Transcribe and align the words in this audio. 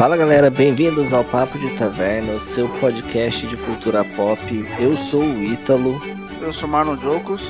Fala 0.00 0.16
galera, 0.16 0.48
bem-vindos 0.48 1.12
ao 1.12 1.22
Papo 1.22 1.58
de 1.58 1.76
Taverna, 1.76 2.32
o 2.32 2.40
seu 2.40 2.66
podcast 2.80 3.46
de 3.46 3.54
cultura 3.54 4.02
pop. 4.02 4.40
Eu 4.78 4.96
sou 4.96 5.20
o 5.20 5.44
Ítalo. 5.44 6.00
Eu 6.40 6.54
sou 6.54 6.66
Marlon 6.66 6.98
Jocos. 6.98 7.42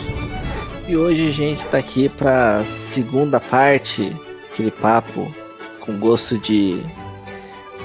E 0.88 0.96
hoje 0.96 1.28
a 1.28 1.30
gente 1.30 1.64
tá 1.66 1.78
aqui 1.78 2.08
pra 2.08 2.64
segunda 2.64 3.38
parte, 3.38 4.12
aquele 4.52 4.72
papo 4.72 5.32
com 5.78 5.96
gosto 5.96 6.36
de. 6.38 6.82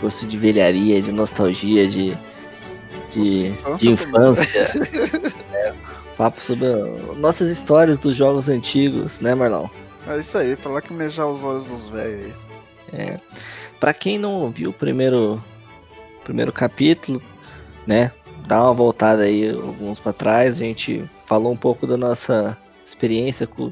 gosto 0.02 0.26
de 0.26 0.36
velharia, 0.36 1.00
de 1.00 1.12
nostalgia, 1.12 1.88
de. 1.88 2.18
de, 3.12 3.52
de 3.78 3.88
infância. 3.92 4.72
é, 5.54 5.74
papo 6.18 6.42
sobre 6.42 6.66
nossas 7.18 7.52
histórias 7.52 8.00
dos 8.00 8.16
jogos 8.16 8.50
antigos, 8.50 9.20
né, 9.20 9.36
Marlon? 9.36 9.68
É 10.08 10.18
isso 10.18 10.36
aí, 10.36 10.56
pra 10.56 10.72
lá 10.72 10.82
que 10.82 10.92
mejar 10.92 11.28
os 11.28 11.44
olhos 11.44 11.66
dos 11.66 11.88
velhos 11.88 12.26
aí. 12.26 12.34
É. 12.94 13.20
Pra 13.86 13.94
quem 13.94 14.18
não 14.18 14.38
ouviu 14.38 14.72
o 14.72 14.74
primeiro, 14.74 15.40
primeiro 16.24 16.52
capítulo, 16.52 17.22
né? 17.86 18.12
Dá 18.48 18.64
uma 18.64 18.74
voltada 18.74 19.22
aí 19.22 19.48
alguns 19.52 20.00
para 20.00 20.12
trás. 20.12 20.56
A 20.56 20.60
gente 20.60 21.08
falou 21.28 21.54
um 21.54 21.56
pouco 21.56 21.86
da 21.86 21.96
nossa 21.96 22.58
experiência 22.84 23.46
com, 23.46 23.72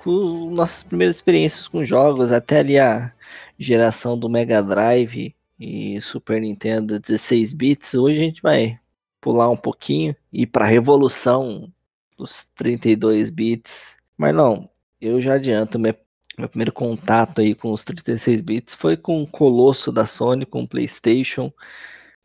com 0.00 0.50
nossas 0.50 0.82
primeiras 0.82 1.16
experiências 1.16 1.66
com 1.66 1.82
jogos, 1.82 2.30
até 2.30 2.58
ali 2.58 2.78
a 2.78 3.10
geração 3.58 4.18
do 4.18 4.28
Mega 4.28 4.62
Drive 4.62 5.34
e 5.58 5.98
Super 6.02 6.42
Nintendo 6.42 7.00
16 7.00 7.54
bits. 7.54 7.94
Hoje 7.94 8.18
a 8.18 8.24
gente 8.24 8.42
vai 8.42 8.78
pular 9.18 9.48
um 9.48 9.56
pouquinho 9.56 10.14
e 10.30 10.46
para 10.46 10.66
a 10.66 10.68
revolução 10.68 11.72
dos 12.18 12.46
32 12.54 13.30
bits. 13.30 13.96
Mas 14.14 14.34
não, 14.34 14.68
eu 15.00 15.22
já 15.22 15.36
adianto, 15.36 15.78
minha 15.78 15.96
meu 16.38 16.48
primeiro 16.48 16.72
contato 16.72 17.40
aí 17.40 17.54
com 17.54 17.72
os 17.72 17.84
36 17.84 18.40
bits 18.40 18.74
foi 18.74 18.96
com 18.96 19.22
o 19.22 19.26
Colosso 19.26 19.90
da 19.90 20.06
Sony, 20.06 20.46
com 20.46 20.62
o 20.62 20.68
PlayStation, 20.68 21.52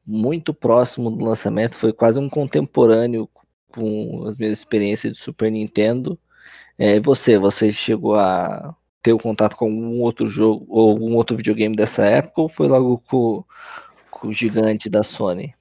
muito 0.05 0.53
próximo 0.53 1.09
do 1.09 1.25
lançamento, 1.25 1.75
foi 1.75 1.91
quase 1.91 2.19
um 2.19 2.29
contemporâneo 2.29 3.27
com 3.71 4.25
as 4.27 4.37
minhas 4.37 4.59
experiências 4.59 5.13
de 5.13 5.19
Super 5.19 5.51
Nintendo. 5.51 6.19
É, 6.77 6.99
você, 6.99 7.37
você 7.37 7.71
chegou 7.71 8.15
a 8.15 8.75
ter 9.01 9.13
o 9.13 9.19
contato 9.19 9.55
com 9.55 9.65
algum 9.65 9.99
outro 10.01 10.29
jogo 10.29 10.65
ou 10.69 10.91
algum 10.91 11.15
outro 11.15 11.35
videogame 11.35 11.75
dessa 11.75 12.05
época 12.05 12.41
ou 12.41 12.49
foi 12.49 12.67
logo 12.67 12.99
com, 12.99 13.43
com 14.11 14.27
o 14.27 14.33
gigante 14.33 14.89
da 14.89 15.03
Sony? 15.03 15.53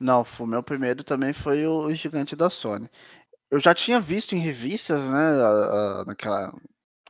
Não, 0.00 0.24
o 0.38 0.46
meu 0.46 0.62
primeiro 0.62 1.04
também 1.04 1.32
foi 1.32 1.66
o 1.66 1.92
gigante 1.92 2.34
da 2.34 2.48
Sony. 2.48 2.88
Eu 3.50 3.60
já 3.60 3.74
tinha 3.74 4.00
visto 4.00 4.34
em 4.34 4.38
revistas, 4.38 5.08
né, 5.08 5.18
a, 5.18 5.48
a, 6.00 6.04
naquela 6.06 6.52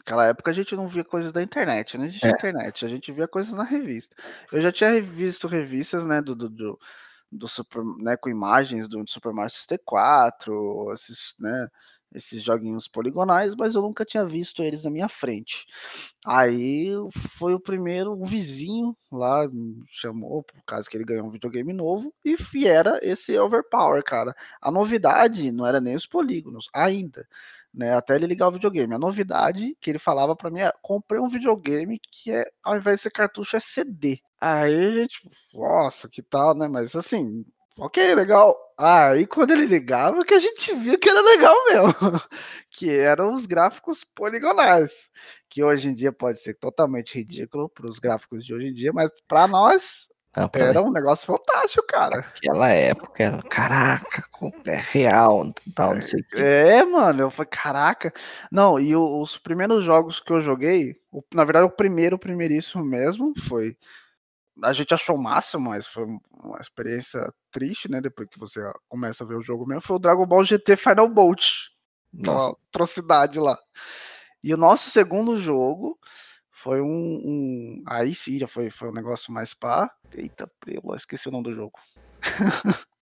Naquela 0.09 0.27
época 0.27 0.51
a 0.51 0.55
gente 0.55 0.75
não 0.75 0.89
via 0.89 1.05
coisas 1.05 1.31
da 1.31 1.42
internet, 1.42 1.98
não 1.98 2.06
existia 2.06 2.31
é. 2.31 2.33
internet, 2.33 2.87
a 2.87 2.89
gente 2.89 3.12
via 3.12 3.28
coisas 3.28 3.53
na 3.53 3.62
revista. 3.62 4.17
Eu 4.51 4.62
já 4.62 4.73
tinha 4.73 5.03
visto 5.03 5.47
revistas, 5.47 6.06
né, 6.06 6.23
do, 6.23 6.34
do, 6.34 6.48
do, 6.48 6.78
do 7.31 7.47
Super, 7.47 7.84
né, 7.98 8.17
com 8.17 8.31
imagens 8.31 8.89
do 8.89 9.05
Super 9.06 9.34
Mario 9.34 9.51
64, 9.51 10.95
esses, 10.95 11.34
né, 11.39 11.69
esses 12.14 12.42
joguinhos 12.42 12.89
poligonais, 12.89 13.55
mas 13.55 13.75
eu 13.75 13.83
nunca 13.83 14.05
tinha 14.05 14.25
visto 14.25 14.62
eles 14.62 14.84
na 14.84 14.91
minha 14.91 15.09
frente. 15.09 15.67
Aí 16.27 16.91
foi 17.39 17.55
o 17.55 17.61
primeiro, 17.61 18.12
um 18.12 18.25
vizinho 18.25 18.97
lá 19.11 19.47
me 19.48 19.83
chamou, 19.91 20.42
por 20.42 20.62
causa 20.64 20.89
que 20.89 20.97
ele 20.97 21.05
ganhou 21.05 21.27
um 21.27 21.31
videogame 21.31 21.73
novo, 21.73 22.12
e 22.25 22.67
era 22.67 22.98
esse 23.03 23.39
Overpower, 23.39 24.03
cara. 24.03 24.34
A 24.61 24.70
novidade 24.70 25.51
não 25.53 25.67
era 25.67 25.81
nem 25.81 25.97
os 25.97 26.06
polígonos, 26.06 26.69
ainda 26.75 27.27
né? 27.73 27.95
Até 27.95 28.17
ele 28.17 28.27
ligar 28.27 28.48
o 28.48 28.52
videogame. 28.52 28.95
A 28.95 28.98
novidade 28.98 29.77
que 29.80 29.90
ele 29.90 29.98
falava 29.98 30.35
para 30.35 30.51
mim 30.51 30.61
é: 30.61 30.73
comprei 30.83 31.20
um 31.20 31.29
videogame 31.29 32.01
que 32.11 32.33
é, 32.33 32.51
ao 32.63 32.77
invés 32.77 32.98
de 32.98 33.02
ser 33.05 33.11
cartucho, 33.11 33.57
é 33.57 33.61
CD. 33.61 34.20
Aí 34.40 34.95
gente, 34.95 35.29
nossa, 35.52 36.08
que 36.08 36.23
tal, 36.23 36.55
né? 36.57 36.69
Mas 36.69 36.95
assim, 36.96 37.45
ok, 37.77 38.14
legal. 38.14 38.57
Aí 38.78 39.27
quando 39.27 39.50
ele 39.50 39.66
ligava, 39.66 40.24
que 40.24 40.34
a 40.34 40.39
gente 40.39 40.72
via 40.77 40.96
que 40.96 41.08
era 41.08 41.20
legal 41.20 41.55
mesmo, 41.66 41.94
que 42.70 42.89
eram 42.89 43.34
os 43.34 43.44
gráficos 43.44 44.05
poligonais, 44.05 45.11
que 45.50 45.64
hoje 45.64 45.89
em 45.89 45.94
dia 45.94 46.12
pode 46.12 46.40
ser 46.40 46.55
totalmente 46.55 47.18
ridículo 47.18 47.68
para 47.68 47.90
os 47.90 47.98
gráficos 47.98 48.44
de 48.44 48.55
hoje 48.55 48.68
em 48.68 48.72
dia, 48.72 48.92
mas 48.92 49.11
para 49.27 49.48
nós 49.48 50.08
não, 50.36 50.48
era 50.55 50.80
um 50.83 50.92
negócio 50.92 51.27
fantástico, 51.27 51.84
cara. 51.89 52.18
Naquela 52.18 52.68
época 52.68 53.24
era, 53.24 53.42
caraca, 53.42 54.22
é 54.66 54.77
real, 54.77 55.52
tal, 55.74 55.95
não 55.96 56.02
sei 56.02 56.20
o 56.20 56.24
quê. 56.24 56.36
É, 56.36 56.84
mano, 56.84 57.22
eu 57.22 57.30
falei, 57.30 57.50
caraca. 57.50 58.12
Não, 58.52 58.78
e 58.78 58.95
os 58.95 59.36
primeiros 59.36 59.83
jogos 59.83 60.20
que 60.20 60.33
eu 60.33 60.40
joguei, 60.40 60.95
na 61.34 61.45
verdade, 61.45 61.66
o 61.66 61.70
primeiro, 61.70 62.14
o 62.14 62.18
primeiríssimo 62.18 62.84
mesmo, 62.84 63.33
foi. 63.48 63.77
A 64.63 64.73
gente 64.73 64.92
achou 64.92 65.17
massa, 65.17 65.58
mas 65.58 65.86
foi 65.86 66.05
uma 66.05 66.58
experiência 66.61 67.20
triste, 67.51 67.91
né? 67.91 68.01
Depois 68.01 68.29
que 68.29 68.39
você 68.39 68.61
começa 68.89 69.24
a 69.24 69.27
ver 69.27 69.36
o 69.36 69.42
jogo 69.42 69.67
mesmo, 69.67 69.83
foi 69.83 69.96
o 69.96 70.01
Dragon 70.01 70.27
Ball 70.27 70.45
GT 70.45 70.77
Final 70.77 71.08
Bolt. 71.08 71.45
Nossa. 72.13 72.46
Uma 72.46 72.57
atrocidade 72.69 73.39
lá. 73.39 73.58
E 74.42 74.52
o 74.52 74.57
nosso 74.57 74.91
segundo 74.91 75.39
jogo 75.39 75.98
foi 76.51 76.80
um, 76.80 76.86
um, 76.86 77.83
Aí 77.86 78.14
sim, 78.14 78.39
já 78.39 78.48
foi, 78.48 78.70
foi 78.70 78.89
um 78.89 78.95
negócio 78.95 79.33
mais 79.33 79.55
pá. 79.55 79.91
Eita, 80.13 80.51
prelo, 80.61 80.95
esqueci 80.96 81.29
o 81.29 81.33
nome 81.33 81.45
do 81.45 81.55
jogo. 81.55 81.79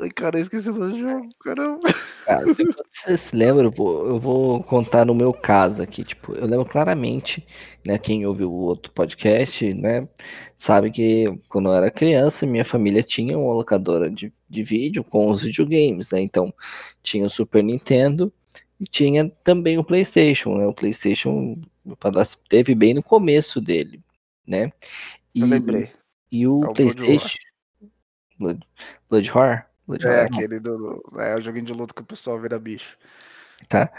Ai, 0.00 0.10
cara, 0.10 0.38
esqueci 0.38 0.70
o 0.70 0.74
nome 0.74 0.92
do 0.92 1.08
jogo, 1.08 1.28
caramba. 1.40 1.88
Cara, 2.24 2.44
você 2.88 3.16
se 3.16 3.34
lembra, 3.34 3.64
eu 3.64 3.70
vou, 3.70 4.06
eu 4.06 4.18
vou 4.20 4.62
contar 4.62 5.04
no 5.04 5.14
meu 5.14 5.32
caso 5.32 5.82
aqui, 5.82 6.04
tipo, 6.04 6.32
eu 6.34 6.46
lembro 6.46 6.64
claramente, 6.64 7.44
né, 7.84 7.98
quem 7.98 8.24
ouviu 8.24 8.52
o 8.52 8.60
outro 8.60 8.92
podcast, 8.92 9.74
né, 9.74 10.08
sabe 10.56 10.90
que 10.90 11.26
quando 11.48 11.70
eu 11.70 11.74
era 11.74 11.90
criança, 11.90 12.46
minha 12.46 12.64
família 12.64 13.02
tinha 13.02 13.36
uma 13.36 13.54
locadora 13.54 14.08
de, 14.08 14.32
de 14.48 14.62
vídeo 14.62 15.02
com 15.02 15.28
os 15.28 15.42
videogames, 15.42 16.08
né, 16.10 16.20
então 16.20 16.54
tinha 17.02 17.26
o 17.26 17.30
Super 17.30 17.64
Nintendo 17.64 18.32
e 18.78 18.84
tinha 18.84 19.28
também 19.42 19.76
o 19.76 19.84
PlayStation, 19.84 20.56
né, 20.56 20.66
o 20.66 20.74
PlayStation 20.74 21.56
meu 21.84 21.96
padrasto 21.96 22.38
teve 22.48 22.74
bem 22.74 22.94
no 22.94 23.02
começo 23.02 23.60
dele, 23.60 24.00
né? 24.46 24.70
E, 25.34 25.40
eu 25.40 25.46
lembrei. 25.46 25.90
E 26.30 26.46
o 26.46 26.64
é 26.64 26.72
PlayStation. 26.72 27.38
Blood, 28.38 28.66
Blood 29.08 29.30
Horror? 29.30 29.69
É, 30.02 30.22
aquele 30.22 30.60
do. 30.60 31.02
É 31.18 31.36
o 31.36 31.40
joguinho 31.40 31.66
de 31.66 31.72
luta 31.72 31.94
que 31.94 32.02
o 32.02 32.06
pessoal 32.06 32.40
vira 32.40 32.58
bicho. 32.58 32.96
Tá, 33.68 33.92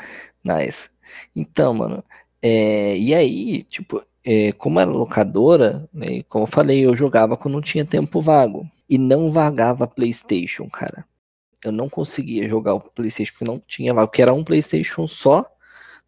nice. 0.43 0.89
Então, 1.35 1.73
mano, 1.73 2.03
é, 2.41 2.97
e 2.97 3.13
aí, 3.13 3.61
tipo, 3.63 4.03
é, 4.23 4.51
como 4.53 4.79
era 4.79 4.89
locadora, 4.89 5.87
né, 5.93 6.23
como 6.23 6.43
eu 6.43 6.47
falei, 6.47 6.85
eu 6.85 6.95
jogava 6.95 7.37
quando 7.37 7.55
não 7.55 7.61
tinha 7.61 7.85
tempo 7.85 8.21
vago. 8.21 8.67
E 8.89 8.97
não 8.97 9.31
vagava 9.31 9.87
PlayStation, 9.87 10.69
cara. 10.69 11.05
Eu 11.63 11.71
não 11.71 11.87
conseguia 11.87 12.49
jogar 12.49 12.73
o 12.73 12.81
PlayStation 12.81 13.33
porque 13.33 13.45
não 13.45 13.59
tinha 13.59 13.93
vago, 13.93 14.07
porque 14.07 14.21
era 14.21 14.33
um 14.33 14.43
PlayStation 14.43 15.07
só? 15.07 15.45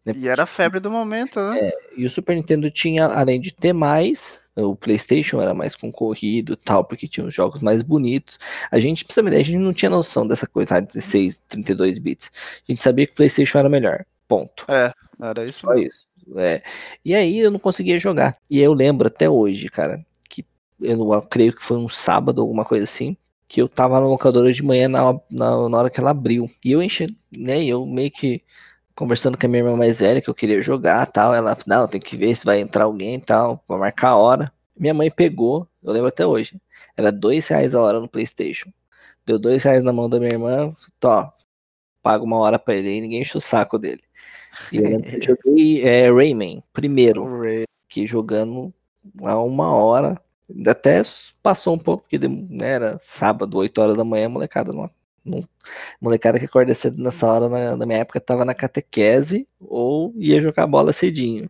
E 0.06 0.28
era 0.28 0.42
a 0.42 0.46
febre 0.46 0.80
do 0.80 0.90
momento, 0.90 1.40
né? 1.40 1.58
É, 1.58 1.72
e 1.96 2.04
o 2.04 2.10
Super 2.10 2.36
Nintendo 2.36 2.70
tinha, 2.70 3.06
além 3.06 3.40
de 3.40 3.54
ter 3.54 3.72
mais, 3.72 4.42
o 4.54 4.76
PlayStation 4.76 5.40
era 5.40 5.54
mais 5.54 5.74
concorrido 5.74 6.52
e 6.52 6.56
tal, 6.56 6.84
porque 6.84 7.08
tinha 7.08 7.26
os 7.26 7.32
jogos 7.32 7.60
mais 7.60 7.82
bonitos. 7.82 8.38
A 8.70 8.78
gente, 8.78 9.04
pra 9.04 9.14
saber, 9.14 9.34
a 9.34 9.42
gente 9.42 9.58
não 9.58 9.72
tinha 9.72 9.90
noção 9.90 10.26
dessa 10.26 10.46
coisa, 10.46 10.80
16, 10.80 11.40
32 11.48 11.98
bits. 11.98 12.30
A 12.68 12.72
gente 12.72 12.82
sabia 12.82 13.06
que 13.06 13.12
o 13.12 13.16
PlayStation 13.16 13.58
era 13.58 13.68
melhor. 13.68 14.04
Ponto. 14.28 14.64
É, 14.68 14.92
era 15.20 15.44
isso. 15.44 15.60
Só 15.60 15.74
isso. 15.74 16.06
É. 16.36 16.62
E 17.04 17.14
aí 17.14 17.38
eu 17.38 17.50
não 17.50 17.58
conseguia 17.58 17.98
jogar. 17.98 18.36
E 18.50 18.60
eu 18.60 18.72
lembro 18.74 19.08
até 19.08 19.28
hoje, 19.28 19.68
cara, 19.68 20.04
que 20.28 20.44
eu, 20.80 21.12
eu 21.12 21.22
creio 21.22 21.54
que 21.54 21.62
foi 21.62 21.76
um 21.76 21.88
sábado, 21.88 22.42
alguma 22.42 22.64
coisa 22.64 22.84
assim, 22.84 23.16
que 23.48 23.60
eu 23.60 23.68
tava 23.68 24.00
na 24.00 24.06
locadora 24.06 24.52
de 24.52 24.62
manhã 24.62 24.88
na, 24.88 25.12
na, 25.30 25.68
na 25.68 25.78
hora 25.78 25.90
que 25.90 26.00
ela 26.00 26.10
abriu. 26.10 26.50
E 26.64 26.72
eu 26.72 26.82
enchi, 26.82 27.06
né? 27.36 27.64
Eu 27.64 27.86
meio 27.86 28.10
que 28.10 28.42
conversando 28.94 29.36
com 29.36 29.46
a 29.46 29.48
minha 29.48 29.62
irmã 29.62 29.76
mais 29.76 30.00
velha 30.00 30.20
que 30.20 30.28
eu 30.28 30.34
queria 30.34 30.60
jogar 30.62 31.06
tal. 31.06 31.34
Ela, 31.34 31.56
não, 31.66 31.86
tem 31.86 32.00
que 32.00 32.16
ver 32.16 32.34
se 32.34 32.44
vai 32.44 32.60
entrar 32.60 32.84
alguém 32.84 33.18
tal, 33.20 33.58
pra 33.66 33.76
marcar 33.76 34.10
a 34.10 34.16
hora. 34.16 34.52
Minha 34.76 34.94
mãe 34.94 35.10
pegou, 35.10 35.68
eu 35.82 35.92
lembro 35.92 36.08
até 36.08 36.26
hoje, 36.26 36.60
era 36.96 37.12
dois 37.12 37.46
reais 37.48 37.74
a 37.74 37.80
hora 37.80 38.00
no 38.00 38.08
Playstation. 38.08 38.70
Deu 39.24 39.38
dois 39.38 39.62
reais 39.62 39.82
na 39.82 39.92
mão 39.92 40.08
da 40.08 40.18
minha 40.18 40.32
irmã, 40.32 40.74
tó, 40.98 41.32
paga 42.02 42.24
uma 42.24 42.38
hora 42.38 42.58
pra 42.58 42.74
ele 42.74 42.90
e 42.90 43.00
ninguém 43.00 43.22
enche 43.22 43.36
o 43.36 43.40
saco 43.40 43.78
dele. 43.78 44.02
E 44.72 44.78
eu 44.78 44.82
joguei 45.22 45.82
é, 45.86 46.10
Rayman, 46.10 46.62
primeiro, 46.72 47.24
que 47.88 48.06
jogando 48.06 48.74
há 49.22 49.38
uma 49.38 49.72
hora, 49.72 50.20
até 50.66 51.02
passou 51.42 51.74
um 51.74 51.78
pouco, 51.78 52.02
porque 52.02 52.18
né, 52.28 52.68
era 52.68 52.98
sábado, 52.98 53.56
8 53.56 53.80
horas 53.80 53.96
da 53.96 54.04
manhã, 54.04 54.26
a 54.26 54.30
molecada 54.30 54.72
não 54.72 54.90
não, 55.24 55.48
molecada 56.00 56.38
que 56.38 56.44
acorda 56.44 56.74
cedo 56.74 57.02
nessa 57.02 57.26
hora, 57.26 57.48
na, 57.48 57.76
na, 57.76 57.86
minha 57.86 58.00
época, 58.00 58.20
tava 58.20 58.44
na 58.44 58.54
catequese 58.54 59.48
ou 59.58 60.12
ia 60.16 60.40
jogar 60.40 60.66
bola 60.66 60.92
cedinho. 60.92 61.48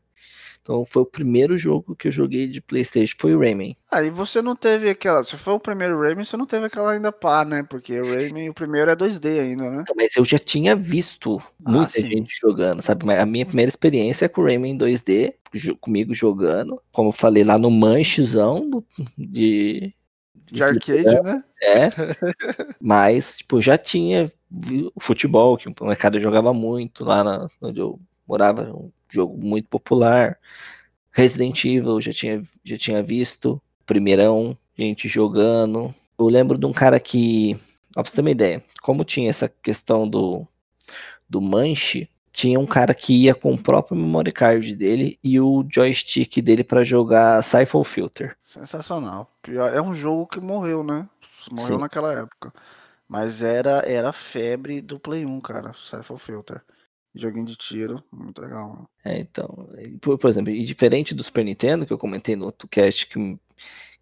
Então 0.65 0.82
foi 0.82 1.03
o 1.03 1.06
primeiro 1.06 1.59
jogo 1.59 1.94
que 1.94 2.09
eu 2.09 2.12
joguei 2.12 2.47
de 2.47 2.59
Playstation, 2.59 3.15
foi 3.19 3.35
o 3.35 3.38
Rayman. 3.38 3.76
Ah, 3.91 4.00
você 4.11 4.41
não 4.41 4.56
teve 4.56 4.88
aquela. 4.88 5.23
Se 5.23 5.37
foi 5.37 5.53
o 5.53 5.61
primeiro 5.61 6.00
Rayman, 6.00 6.25
você 6.25 6.38
não 6.38 6.47
teve 6.47 6.65
aquela 6.65 6.93
ainda 6.93 7.12
pá, 7.12 7.44
né? 7.44 7.62
Porque 7.62 8.00
o 8.00 8.15
Rayman, 8.15 8.49
o 8.49 8.55
primeiro 8.55 8.91
é 8.91 8.97
2D 8.97 9.41
ainda, 9.41 9.71
né? 9.71 9.85
Mas 9.94 10.17
eu 10.17 10.25
já 10.25 10.38
tinha 10.38 10.75
visto 10.75 11.38
ah, 11.62 11.70
muita 11.70 11.99
ah, 11.99 12.00
gente 12.00 12.35
jogando, 12.41 12.81
sabe? 12.81 13.05
Mas 13.05 13.19
a 13.19 13.27
minha 13.27 13.44
primeira 13.44 13.69
experiência 13.69 14.25
é 14.25 14.29
com 14.29 14.41
o 14.41 14.44
Rayman 14.44 14.79
2D, 14.79 15.35
comigo 15.82 16.15
jogando. 16.15 16.81
Como 16.91 17.11
eu 17.11 17.12
falei 17.12 17.44
lá 17.44 17.59
no 17.59 17.70
manchezão 17.70 18.82
de. 19.19 19.94
De, 20.35 20.55
de 20.55 20.63
arcade, 20.63 21.23
né? 21.23 21.45
É. 21.63 21.91
mas, 22.81 23.37
tipo, 23.37 23.61
já 23.61 23.79
tinha 23.79 24.31
futebol, 25.01 25.57
que 25.57 25.69
o 25.69 25.87
mercado 25.87 26.21
jogava 26.21 26.53
muito 26.53 27.05
lá 27.05 27.25
na, 27.25 27.49
onde 27.61 27.81
eu 27.81 27.99
morava, 28.27 28.63
um 28.73 28.91
jogo 29.09 29.37
muito 29.37 29.69
popular. 29.69 30.39
Resident 31.11 31.65
Evil 31.65 32.01
já 32.01 32.13
tinha, 32.13 32.43
já 32.65 32.77
tinha 32.77 33.03
visto, 33.03 33.61
primeirão, 33.87 34.57
gente 34.77 35.09
jogando. 35.09 35.95
Eu 36.19 36.27
lembro 36.27 36.59
de 36.59 36.67
um 36.67 36.73
cara 36.73 36.99
que, 36.99 37.57
ó, 37.97 38.03
pra 38.03 38.05
você 38.05 38.17
ter 38.17 38.21
uma 38.21 38.31
ideia, 38.31 38.63
como 38.83 39.05
tinha 39.05 39.31
essa 39.31 39.49
questão 39.49 40.09
do, 40.09 40.47
do 41.29 41.41
manche, 41.41 42.09
tinha 42.35 42.59
um 42.59 42.67
cara 42.67 42.93
que 42.93 43.15
ia 43.15 43.35
com 43.35 43.55
o 43.55 43.63
próprio 43.63 43.97
memory 43.97 44.33
card 44.33 44.75
dele 44.75 45.17
e 45.23 45.39
o 45.39 45.65
joystick 45.71 46.43
dele 46.43 46.65
para 46.65 46.83
jogar 46.83 47.41
Siphon 47.45 47.85
Filter. 47.85 48.37
Sensacional. 48.43 49.31
É 49.73 49.81
um 49.81 49.95
jogo 49.95 50.27
que 50.27 50.41
morreu, 50.41 50.83
né? 50.83 51.09
Morreu 51.53 51.77
Sim. 51.77 51.81
naquela 51.81 52.13
época. 52.13 52.53
Mas 53.09 53.41
era, 53.41 53.89
era 53.89 54.13
febre 54.13 54.81
do 54.81 54.99
Play 54.99 55.25
1, 55.25 55.41
cara, 55.41 55.73
Siphon 55.75 56.19
Filter. 56.19 56.61
Joguinho 57.15 57.47
de 57.47 57.55
tiro, 57.55 58.03
muito 58.11 58.43
legal. 58.43 58.91
É, 59.05 59.21
então, 59.21 59.69
por, 60.01 60.19
por, 60.19 60.29
exemplo, 60.29 60.51
e 60.51 60.65
diferente 60.65 61.15
do 61.15 61.23
Super 61.23 61.45
Nintendo, 61.45 61.87
que 61.87 61.93
eu 61.93 61.99
comentei 61.99 62.35
no 62.35 62.47
outro 62.47 62.67
cast 62.67 63.07
que, 63.07 63.39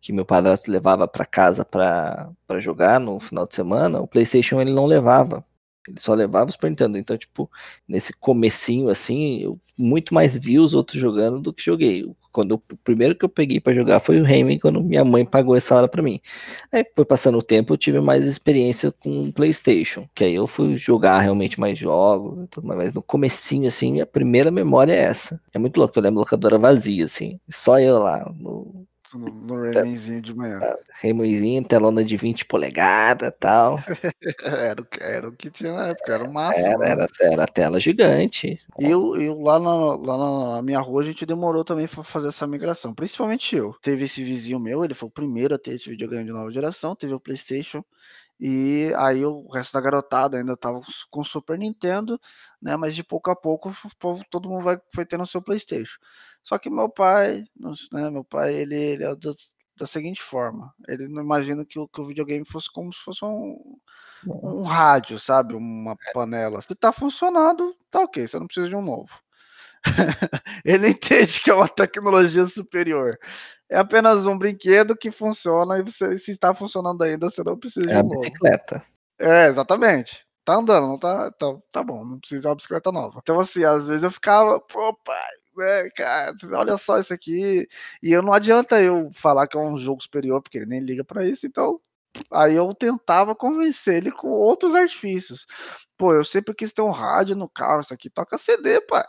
que 0.00 0.10
meu 0.10 0.24
padrasto 0.24 0.70
levava 0.70 1.06
para 1.06 1.26
casa 1.26 1.66
para 1.66 2.32
jogar 2.58 2.98
no 2.98 3.20
final 3.20 3.46
de 3.46 3.54
semana, 3.54 4.00
o 4.00 4.08
PlayStation 4.08 4.58
ele 4.58 4.72
não 4.72 4.86
levava. 4.86 5.44
Ele 5.88 5.98
só 6.00 6.14
levava 6.14 6.50
o 6.50 6.52
Super 6.52 6.70
Nintendo. 6.70 6.96
Então, 6.96 7.16
tipo, 7.16 7.50
nesse 7.88 8.12
comecinho 8.12 8.88
assim, 8.88 9.40
eu 9.42 9.58
muito 9.78 10.14
mais 10.14 10.36
vi 10.36 10.58
os 10.58 10.74
outros 10.74 11.00
jogando 11.00 11.40
do 11.40 11.52
que 11.52 11.64
joguei. 11.64 12.04
Quando 12.30 12.52
o 12.52 12.76
primeiro 12.82 13.14
que 13.14 13.24
eu 13.24 13.28
peguei 13.28 13.60
para 13.60 13.74
jogar 13.74 14.00
foi 14.00 14.20
o 14.20 14.24
Rayman, 14.24 14.58
quando 14.58 14.82
minha 14.82 15.04
mãe 15.04 15.24
pagou 15.24 15.54
essa 15.54 15.74
hora 15.74 15.88
para 15.88 16.02
mim. 16.02 16.20
Aí 16.72 16.84
foi 16.96 17.04
passando 17.04 17.36
o 17.36 17.42
tempo, 17.42 17.74
eu 17.74 17.76
tive 17.76 18.00
mais 18.00 18.26
experiência 18.26 18.90
com 18.90 19.24
o 19.24 19.32
PlayStation, 19.32 20.08
que 20.14 20.24
aí 20.24 20.34
eu 20.34 20.46
fui 20.46 20.76
jogar 20.76 21.20
realmente 21.20 21.60
mais 21.60 21.78
jogos, 21.78 22.48
mas 22.62 22.94
no 22.94 23.02
comecinho 23.02 23.68
assim, 23.68 24.00
a 24.00 24.06
primeira 24.06 24.50
memória 24.50 24.92
é 24.92 25.00
essa. 25.00 25.40
É 25.52 25.58
muito 25.58 25.76
louco, 25.78 25.98
eu 25.98 26.02
lembro 26.02 26.20
locadora 26.20 26.58
vazia 26.58 27.04
assim, 27.04 27.38
só 27.50 27.78
eu 27.78 27.98
lá 27.98 28.32
no 28.34 28.81
no, 29.18 29.28
no 29.28 29.62
Raymanzinho 29.62 30.20
de 30.20 30.34
manhã. 30.34 30.60
Raymanzinho, 31.00 31.64
telona 31.64 32.04
de 32.04 32.16
20 32.16 32.44
polegadas 32.46 33.28
e 33.28 33.32
tal. 33.32 33.78
era, 34.44 34.86
era 35.00 35.28
o 35.28 35.32
que 35.32 35.50
tinha 35.50 35.72
na 35.72 35.88
época, 35.88 36.12
era 36.12 36.24
o 36.24 36.32
máximo. 36.32 36.82
Era, 36.82 36.88
era, 36.88 37.08
era 37.20 37.46
tela 37.46 37.80
gigante. 37.80 38.60
E 38.78 38.84
eu, 38.84 39.16
eu 39.20 39.40
lá, 39.40 39.58
na, 39.58 39.74
lá 39.96 40.54
na 40.56 40.62
minha 40.62 40.80
rua 40.80 41.02
a 41.02 41.04
gente 41.04 41.26
demorou 41.26 41.64
também 41.64 41.86
pra 41.86 42.02
fazer 42.02 42.28
essa 42.28 42.46
migração, 42.46 42.94
principalmente 42.94 43.56
eu. 43.56 43.74
Teve 43.82 44.04
esse 44.04 44.22
vizinho 44.22 44.58
meu, 44.58 44.84
ele 44.84 44.94
foi 44.94 45.08
o 45.08 45.12
primeiro 45.12 45.54
a 45.54 45.58
ter 45.58 45.72
esse 45.72 45.88
videogame 45.88 46.24
de 46.24 46.32
nova 46.32 46.50
geração, 46.50 46.96
teve 46.96 47.14
o 47.14 47.20
Playstation. 47.20 47.84
E 48.44 48.92
aí 48.96 49.24
o 49.24 49.48
resto 49.50 49.72
da 49.72 49.80
garotada 49.80 50.36
ainda 50.36 50.56
tava 50.56 50.80
com 51.10 51.20
o 51.20 51.24
Super 51.24 51.56
Nintendo, 51.56 52.20
né? 52.60 52.76
Mas 52.76 52.92
de 52.92 53.04
pouco 53.04 53.30
a 53.30 53.36
pouco 53.36 53.72
todo 54.28 54.48
mundo 54.48 54.64
vai, 54.64 54.80
foi 54.92 55.06
tendo 55.06 55.22
o 55.22 55.26
seu 55.28 55.40
Playstation. 55.40 55.96
Só 56.42 56.58
que 56.58 56.68
meu 56.68 56.88
pai, 56.88 57.44
né, 57.92 58.10
meu 58.10 58.24
pai, 58.24 58.54
ele, 58.54 58.74
ele 58.74 59.04
é 59.04 59.14
do, 59.14 59.34
da 59.76 59.86
seguinte 59.86 60.22
forma: 60.22 60.72
ele 60.88 61.08
não 61.08 61.22
imagina 61.22 61.64
que 61.64 61.78
o, 61.78 61.88
que 61.88 62.00
o 62.00 62.06
videogame 62.06 62.44
fosse 62.44 62.70
como 62.70 62.92
se 62.92 63.00
fosse 63.00 63.24
um, 63.24 63.78
um 64.26 64.62
rádio, 64.62 65.18
sabe? 65.18 65.54
Uma 65.54 65.96
panela. 66.12 66.60
Se 66.60 66.74
tá 66.74 66.92
funcionando, 66.92 67.74
tá 67.90 68.00
ok, 68.00 68.26
você 68.26 68.38
não 68.38 68.46
precisa 68.46 68.68
de 68.68 68.76
um 68.76 68.82
novo. 68.82 69.10
ele 70.64 70.88
entende 70.90 71.40
que 71.40 71.50
é 71.50 71.54
uma 71.54 71.68
tecnologia 71.68 72.46
superior. 72.46 73.18
É 73.68 73.78
apenas 73.78 74.26
um 74.26 74.38
brinquedo 74.38 74.96
que 74.96 75.10
funciona 75.10 75.78
e 75.78 75.82
você, 75.82 76.18
se 76.18 76.30
está 76.30 76.54
funcionando 76.54 77.02
ainda, 77.02 77.28
você 77.28 77.42
não 77.42 77.58
precisa 77.58 77.90
é 77.90 77.94
de 77.94 77.98
um 77.98 78.08
novo. 78.08 78.14
É 78.14 78.18
bicicleta. 78.18 78.84
É, 79.18 79.46
exatamente. 79.46 80.24
Tá 80.44 80.56
andando, 80.56 80.88
não 80.88 80.98
tá? 80.98 81.30
Então, 81.34 81.62
tá 81.70 81.84
bom, 81.84 82.04
não 82.04 82.18
precisa 82.18 82.40
de 82.40 82.46
uma 82.48 82.54
bicicleta 82.56 82.90
nova. 82.90 83.20
Então, 83.22 83.38
assim, 83.38 83.64
às 83.64 83.86
vezes 83.86 84.02
eu 84.02 84.10
ficava, 84.10 84.58
pô, 84.60 84.92
pai, 85.04 85.30
né, 85.56 85.88
cara, 85.90 86.34
olha 86.54 86.76
só 86.78 86.98
isso 86.98 87.14
aqui. 87.14 87.68
E 88.02 88.10
eu 88.12 88.22
não 88.22 88.32
adianta 88.32 88.80
eu 88.82 89.10
falar 89.14 89.46
que 89.46 89.56
é 89.56 89.60
um 89.60 89.78
jogo 89.78 90.02
superior, 90.02 90.42
porque 90.42 90.58
ele 90.58 90.66
nem 90.66 90.80
liga 90.80 91.04
para 91.04 91.24
isso, 91.24 91.46
então. 91.46 91.80
Aí 92.32 92.54
eu 92.56 92.74
tentava 92.74 93.34
convencer 93.34 93.96
ele 93.96 94.10
com 94.12 94.28
outros 94.30 94.74
artifícios. 94.74 95.46
Pô, 95.96 96.12
eu 96.14 96.24
sempre 96.24 96.54
quis 96.54 96.72
ter 96.72 96.82
um 96.82 96.90
rádio 96.90 97.36
no 97.36 97.48
carro, 97.48 97.80
isso 97.82 97.94
aqui 97.94 98.10
toca 98.10 98.36
CD, 98.38 98.80
pai. 98.82 99.04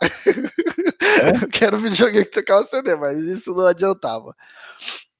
É? 1.22 1.30
eu 1.44 1.48
quero 1.50 1.78
videogame 1.78 2.24
que 2.24 2.30
tocava 2.30 2.64
CD, 2.64 2.96
mas 2.96 3.18
isso 3.18 3.54
não 3.54 3.66
adiantava. 3.66 4.34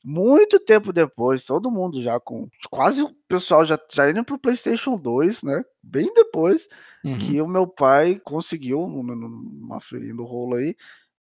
Muito 0.06 0.61
tempo 0.61 0.93
depois, 0.93 1.47
todo 1.47 1.71
mundo 1.71 2.03
já 2.03 2.21
com. 2.21 2.47
Quase 2.69 3.03
o 3.03 3.11
pessoal 3.27 3.65
já, 3.65 3.79
já 3.91 4.11
indo 4.11 4.23
pro 4.23 4.39
PlayStation 4.39 4.99
2, 4.99 5.43
né? 5.43 5.65
Bem 5.83 6.12
depois 6.12 6.69
uhum. 7.03 7.19
que 7.19 7.41
o 7.41 7.49
meu 7.49 7.67
pai 7.67 8.21
conseguiu, 8.23 8.87
numa 8.87 9.81
feirinha 9.81 10.15
do 10.15 10.25
rolo 10.25 10.56
aí, 10.56 10.77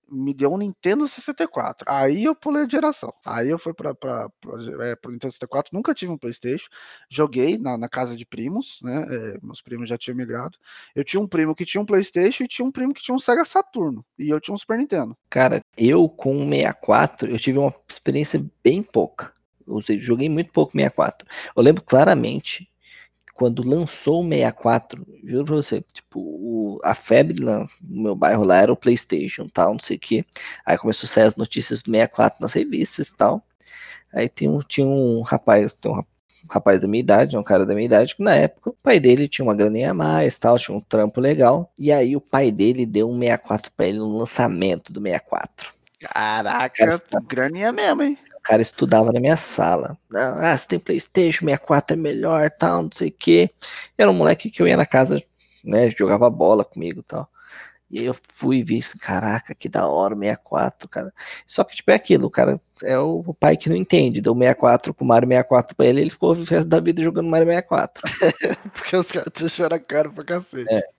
me 0.09 0.33
deu 0.33 0.51
um 0.51 0.57
Nintendo 0.57 1.07
64. 1.07 1.85
Aí 1.89 2.23
eu 2.23 2.35
pulei 2.35 2.69
geração. 2.69 3.13
Aí 3.25 3.49
eu 3.49 3.57
fui 3.57 3.73
para 3.73 3.91
é, 3.91 4.97
o 5.05 5.11
Nintendo 5.11 5.31
64. 5.31 5.71
Nunca 5.73 5.93
tive 5.93 6.11
um 6.11 6.17
PlayStation. 6.17 6.69
Joguei 7.09 7.57
na, 7.57 7.77
na 7.77 7.89
casa 7.89 8.15
de 8.15 8.25
primos, 8.25 8.79
né? 8.81 9.05
É, 9.09 9.39
meus 9.41 9.61
primos 9.61 9.89
já 9.89 9.97
tinham 9.97 10.15
migrado. 10.15 10.57
Eu 10.95 11.03
tinha 11.03 11.21
um 11.21 11.27
primo 11.27 11.55
que 11.55 11.65
tinha 11.65 11.81
um 11.81 11.85
PlayStation 11.85 12.43
e 12.43 12.47
tinha 12.47 12.65
um 12.65 12.71
primo 12.71 12.93
que 12.93 13.01
tinha 13.01 13.15
um 13.15 13.19
Sega 13.19 13.45
Saturno. 13.45 14.05
E 14.17 14.29
eu 14.29 14.39
tinha 14.39 14.53
um 14.53 14.57
Super 14.57 14.77
Nintendo. 14.77 15.17
Cara, 15.29 15.61
eu 15.77 16.07
com 16.07 16.35
o 16.35 16.49
64, 16.49 17.29
eu 17.29 17.39
tive 17.39 17.57
uma 17.57 17.73
experiência 17.87 18.43
bem 18.63 18.83
pouca. 18.83 19.33
Eu 19.65 19.79
joguei 19.99 20.29
muito 20.29 20.51
pouco 20.51 20.73
64. 20.73 21.27
Eu 21.55 21.63
lembro 21.63 21.83
claramente 21.83 22.69
quando 23.33 23.67
lançou 23.67 24.23
o 24.23 24.29
64, 24.29 25.05
juro 25.23 25.45
pra 25.45 25.55
você, 25.55 25.81
tipo, 25.81 26.32
a 26.83 26.93
febre 26.93 27.41
lá 27.41 27.65
no 27.81 28.03
meu 28.03 28.15
bairro 28.15 28.43
lá 28.43 28.57
era 28.57 28.71
o 28.71 28.77
PlayStation 28.77 29.47
tal, 29.47 29.73
não 29.73 29.79
sei 29.79 29.97
o 29.97 29.99
que. 29.99 30.25
Aí 30.65 30.77
começou 30.77 31.07
a 31.07 31.09
sair 31.09 31.23
as 31.23 31.35
notícias 31.35 31.81
do 31.81 31.91
64 31.91 32.39
nas 32.41 32.53
revistas 32.53 33.07
e 33.07 33.15
tal. 33.15 33.45
Aí 34.13 34.29
tem 34.29 34.49
um, 34.49 34.59
tinha 34.59 34.85
um 34.85 35.21
rapaz, 35.21 35.73
tem 35.73 35.91
um 35.91 36.01
rapaz 36.49 36.79
da 36.79 36.87
minha 36.87 36.99
idade, 36.99 37.37
um 37.37 37.43
cara 37.43 37.65
da 37.65 37.73
minha 37.73 37.85
idade, 37.85 38.15
que 38.15 38.21
na 38.21 38.35
época 38.35 38.69
o 38.69 38.77
pai 38.83 38.99
dele 38.99 39.27
tinha 39.27 39.43
uma 39.43 39.55
graninha 39.55 39.91
a 39.91 39.93
mais, 39.93 40.37
tal, 40.37 40.59
tinha 40.59 40.77
um 40.77 40.81
trampo 40.81 41.19
legal. 41.19 41.73
E 41.77 41.91
aí 41.91 42.15
o 42.15 42.21
pai 42.21 42.51
dele 42.51 42.85
deu 42.85 43.09
um 43.09 43.17
64 43.17 43.71
pra 43.75 43.87
ele 43.87 43.97
no 43.97 44.17
lançamento 44.17 44.93
do 44.93 45.01
64. 45.01 45.73
Caraca, 45.99 46.69
cara, 46.69 47.21
graninha 47.25 47.71
mesmo, 47.71 48.03
hein? 48.03 48.17
cara 48.43 48.61
estudava 48.61 49.11
na 49.11 49.19
minha 49.19 49.37
sala. 49.37 49.97
Ah, 50.13 50.55
você 50.55 50.67
tem 50.67 50.79
Playstation, 50.79 51.45
64 51.45 51.95
é 51.95 51.99
melhor, 51.99 52.51
tal, 52.51 52.83
não 52.83 52.89
sei 52.93 53.07
o 53.07 53.11
que. 53.11 53.49
Era 53.97 54.11
um 54.11 54.13
moleque 54.13 54.51
que 54.51 54.61
eu 54.61 54.67
ia 54.67 54.75
na 54.75 54.85
casa, 54.85 55.23
né, 55.63 55.89
jogava 55.91 56.29
bola 56.29 56.65
comigo 56.65 56.99
e 57.01 57.03
tal. 57.03 57.29
E 57.89 57.99
aí 57.99 58.05
eu 58.05 58.15
fui 58.15 58.57
e 58.57 58.63
vi, 58.63 58.81
caraca, 58.99 59.53
que 59.53 59.69
da 59.69 59.87
hora 59.87 60.15
o 60.15 60.17
64, 60.17 60.89
cara. 60.89 61.13
Só 61.45 61.63
que, 61.63 61.75
tipo, 61.75 61.91
é 61.91 61.93
aquilo, 61.93 62.25
o 62.25 62.29
cara 62.29 62.59
é 62.83 62.97
o 62.97 63.35
pai 63.39 63.55
que 63.55 63.69
não 63.69 63.75
entende. 63.75 64.19
Deu 64.19 64.33
64 64.33 64.93
com 64.95 65.05
Mario 65.05 65.29
64 65.29 65.75
pra 65.75 65.85
ele, 65.85 66.01
ele 66.01 66.09
ficou 66.09 66.31
o 66.31 66.43
resto 66.43 66.67
da 66.67 66.79
vida 66.79 67.03
jogando 67.03 67.29
Mario 67.29 67.47
64. 67.47 68.01
Porque 68.73 68.95
os 68.95 69.11
caras 69.11 69.31
deixaram 69.37 69.79
caro 69.79 70.11
pra 70.11 70.25
cacete. 70.25 70.73
É 70.73 70.92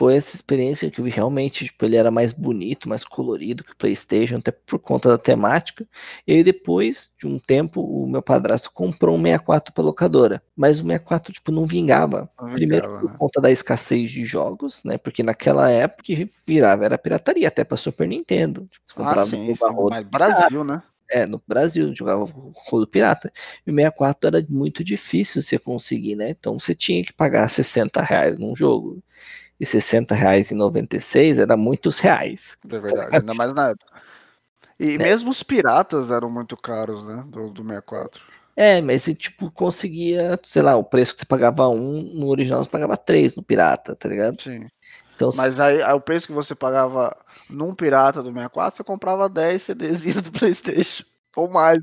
foi 0.00 0.16
essa 0.16 0.34
experiência 0.34 0.90
que 0.90 0.98
eu 0.98 1.04
vi 1.04 1.10
realmente, 1.10 1.66
tipo, 1.66 1.84
ele 1.84 1.94
era 1.94 2.10
mais 2.10 2.32
bonito, 2.32 2.88
mais 2.88 3.04
colorido 3.04 3.62
que 3.62 3.72
o 3.72 3.76
PlayStation, 3.76 4.36
até 4.38 4.50
por 4.50 4.78
conta 4.78 5.10
da 5.10 5.18
temática. 5.18 5.86
E 6.26 6.32
aí 6.32 6.42
depois 6.42 7.12
de 7.18 7.26
um 7.26 7.38
tempo, 7.38 7.82
o 7.82 8.06
meu 8.06 8.22
padrasto 8.22 8.72
comprou 8.72 9.14
um 9.14 9.20
64 9.22 9.74
para 9.74 9.84
locadora, 9.84 10.42
mas 10.56 10.80
o 10.80 10.84
64 10.84 11.34
tipo 11.34 11.52
não 11.52 11.66
vingava. 11.66 12.30
Não 12.40 12.48
Primeiro 12.48 12.86
vingava, 12.86 13.00
por 13.02 13.10
né? 13.10 13.16
conta 13.18 13.40
da 13.42 13.50
escassez 13.50 14.10
de 14.10 14.24
jogos, 14.24 14.82
né? 14.84 14.96
Porque 14.96 15.22
naquela 15.22 15.68
época 15.68 16.14
virava 16.46 16.86
era 16.86 16.96
pirataria 16.96 17.48
até 17.48 17.62
para 17.62 17.76
Super 17.76 18.08
Nintendo. 18.08 18.66
Tipo, 18.86 19.02
ah, 19.02 19.26
sim, 19.26 19.54
sim. 19.54 19.64
Mas 19.90 20.08
Brasil, 20.08 20.64
né? 20.64 20.82
É, 21.10 21.26
no 21.26 21.42
Brasil, 21.46 21.94
jogava 21.94 22.24
rolo 22.68 22.86
pirata. 22.86 23.32
E 23.66 23.70
o 23.70 23.74
64 23.74 24.28
era 24.28 24.46
muito 24.48 24.84
difícil 24.84 25.42
você 25.42 25.58
conseguir, 25.58 26.14
né? 26.14 26.30
Então 26.30 26.58
você 26.58 26.74
tinha 26.74 27.04
que 27.04 27.12
pagar 27.12 27.48
60 27.48 28.00
reais 28.00 28.38
num 28.38 28.54
jogo 28.54 29.02
e 29.60 29.66
60 29.66 30.14
reais 30.14 30.50
em 30.50 30.54
96 30.54 31.38
era 31.38 31.56
muitos 31.56 31.98
reais. 31.98 32.56
É 32.64 32.78
verdade, 32.78 33.16
ainda 33.16 33.34
mais 33.34 33.52
na 33.52 33.68
época. 33.68 34.00
E 34.78 34.94
é. 34.94 34.98
mesmo 34.98 35.30
os 35.30 35.42
piratas 35.42 36.10
eram 36.10 36.30
muito 36.30 36.56
caros, 36.56 37.06
né? 37.06 37.22
Do, 37.28 37.50
do 37.50 37.62
64. 37.62 38.22
É, 38.56 38.80
mas 38.80 39.02
você, 39.02 39.14
tipo, 39.14 39.50
conseguia, 39.50 40.38
sei 40.44 40.62
lá, 40.62 40.76
o 40.76 40.84
preço 40.84 41.14
que 41.14 41.20
você 41.20 41.26
pagava 41.26 41.68
um, 41.68 42.02
no 42.02 42.28
original 42.28 42.62
você 42.64 42.70
pagava 42.70 42.96
três 42.96 43.36
no 43.36 43.42
pirata, 43.42 43.94
tá 43.94 44.08
ligado? 44.08 44.40
Sim. 44.40 44.66
Então, 45.20 45.30
Mas 45.36 45.60
aí, 45.60 45.82
aí, 45.82 45.92
o 45.92 46.00
preço 46.00 46.26
que 46.26 46.32
você 46.32 46.54
pagava 46.54 47.14
num 47.48 47.74
pirata 47.74 48.22
do 48.22 48.30
64, 48.30 48.76
você 48.76 48.84
comprava 48.84 49.28
10 49.28 49.62
CDzinhos 49.62 50.22
do 50.22 50.32
Playstation. 50.32 51.04
Ou 51.36 51.48
mais. 51.48 51.78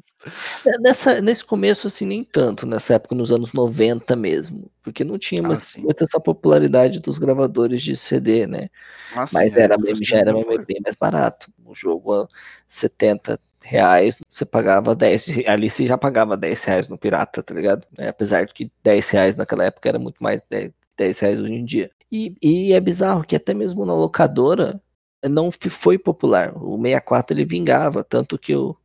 É, 0.66 0.72
nessa, 0.82 1.22
nesse 1.22 1.46
começo, 1.46 1.88
assim, 1.88 2.06
nem 2.06 2.24
tanto, 2.24 2.66
nessa 2.66 2.96
época, 2.96 3.16
nos 3.16 3.32
anos 3.32 3.54
90 3.54 4.14
mesmo. 4.16 4.70
Porque 4.84 5.04
não 5.06 5.18
tinha 5.18 5.42
ah, 5.42 5.58
muita 5.78 6.04
essa 6.04 6.20
popularidade 6.20 7.00
dos 7.00 7.18
gravadores 7.18 7.82
de 7.82 7.96
CD, 7.96 8.46
né? 8.46 8.70
Ah, 9.16 9.26
Mas 9.32 9.54
sim, 9.54 9.60
era, 9.60 9.76
é, 9.76 9.94
já 10.02 10.18
era 10.18 10.34
bem 10.34 10.82
mais 10.84 10.96
barato. 10.96 11.50
O 11.64 11.74
jogo 11.74 12.14
a 12.14 12.28
70 12.68 13.40
reais, 13.62 14.20
você 14.30 14.46
pagava 14.46 14.94
10. 14.94 15.28
Ali 15.48 15.70
você 15.70 15.88
já 15.88 15.98
pagava 15.98 16.36
10 16.36 16.64
reais 16.66 16.88
no 16.90 16.98
pirata, 16.98 17.42
tá 17.42 17.54
ligado? 17.54 17.88
É, 17.98 18.10
apesar 18.10 18.46
de 18.46 18.54
que 18.54 18.72
10 18.84 19.10
reais 19.10 19.36
naquela 19.36 19.64
época 19.64 19.88
era 19.88 20.00
muito 20.00 20.22
mais 20.22 20.42
10, 20.50 20.72
10 20.98 21.20
reais 21.20 21.40
hoje 21.40 21.54
em 21.54 21.64
dia. 21.64 21.90
E, 22.12 22.36
e 22.42 22.74
é 22.74 22.80
bizarro 22.80 23.24
que 23.24 23.36
até 23.36 23.54
mesmo 23.54 23.86
na 23.86 23.94
locadora 23.94 24.82
não 25.30 25.52
foi 25.52 25.98
popular. 25.98 26.56
O 26.56 26.78
64 26.78 27.36
ele 27.36 27.46
vingava, 27.46 28.04
tanto 28.04 28.38
que 28.38 28.54
eu 28.54 28.78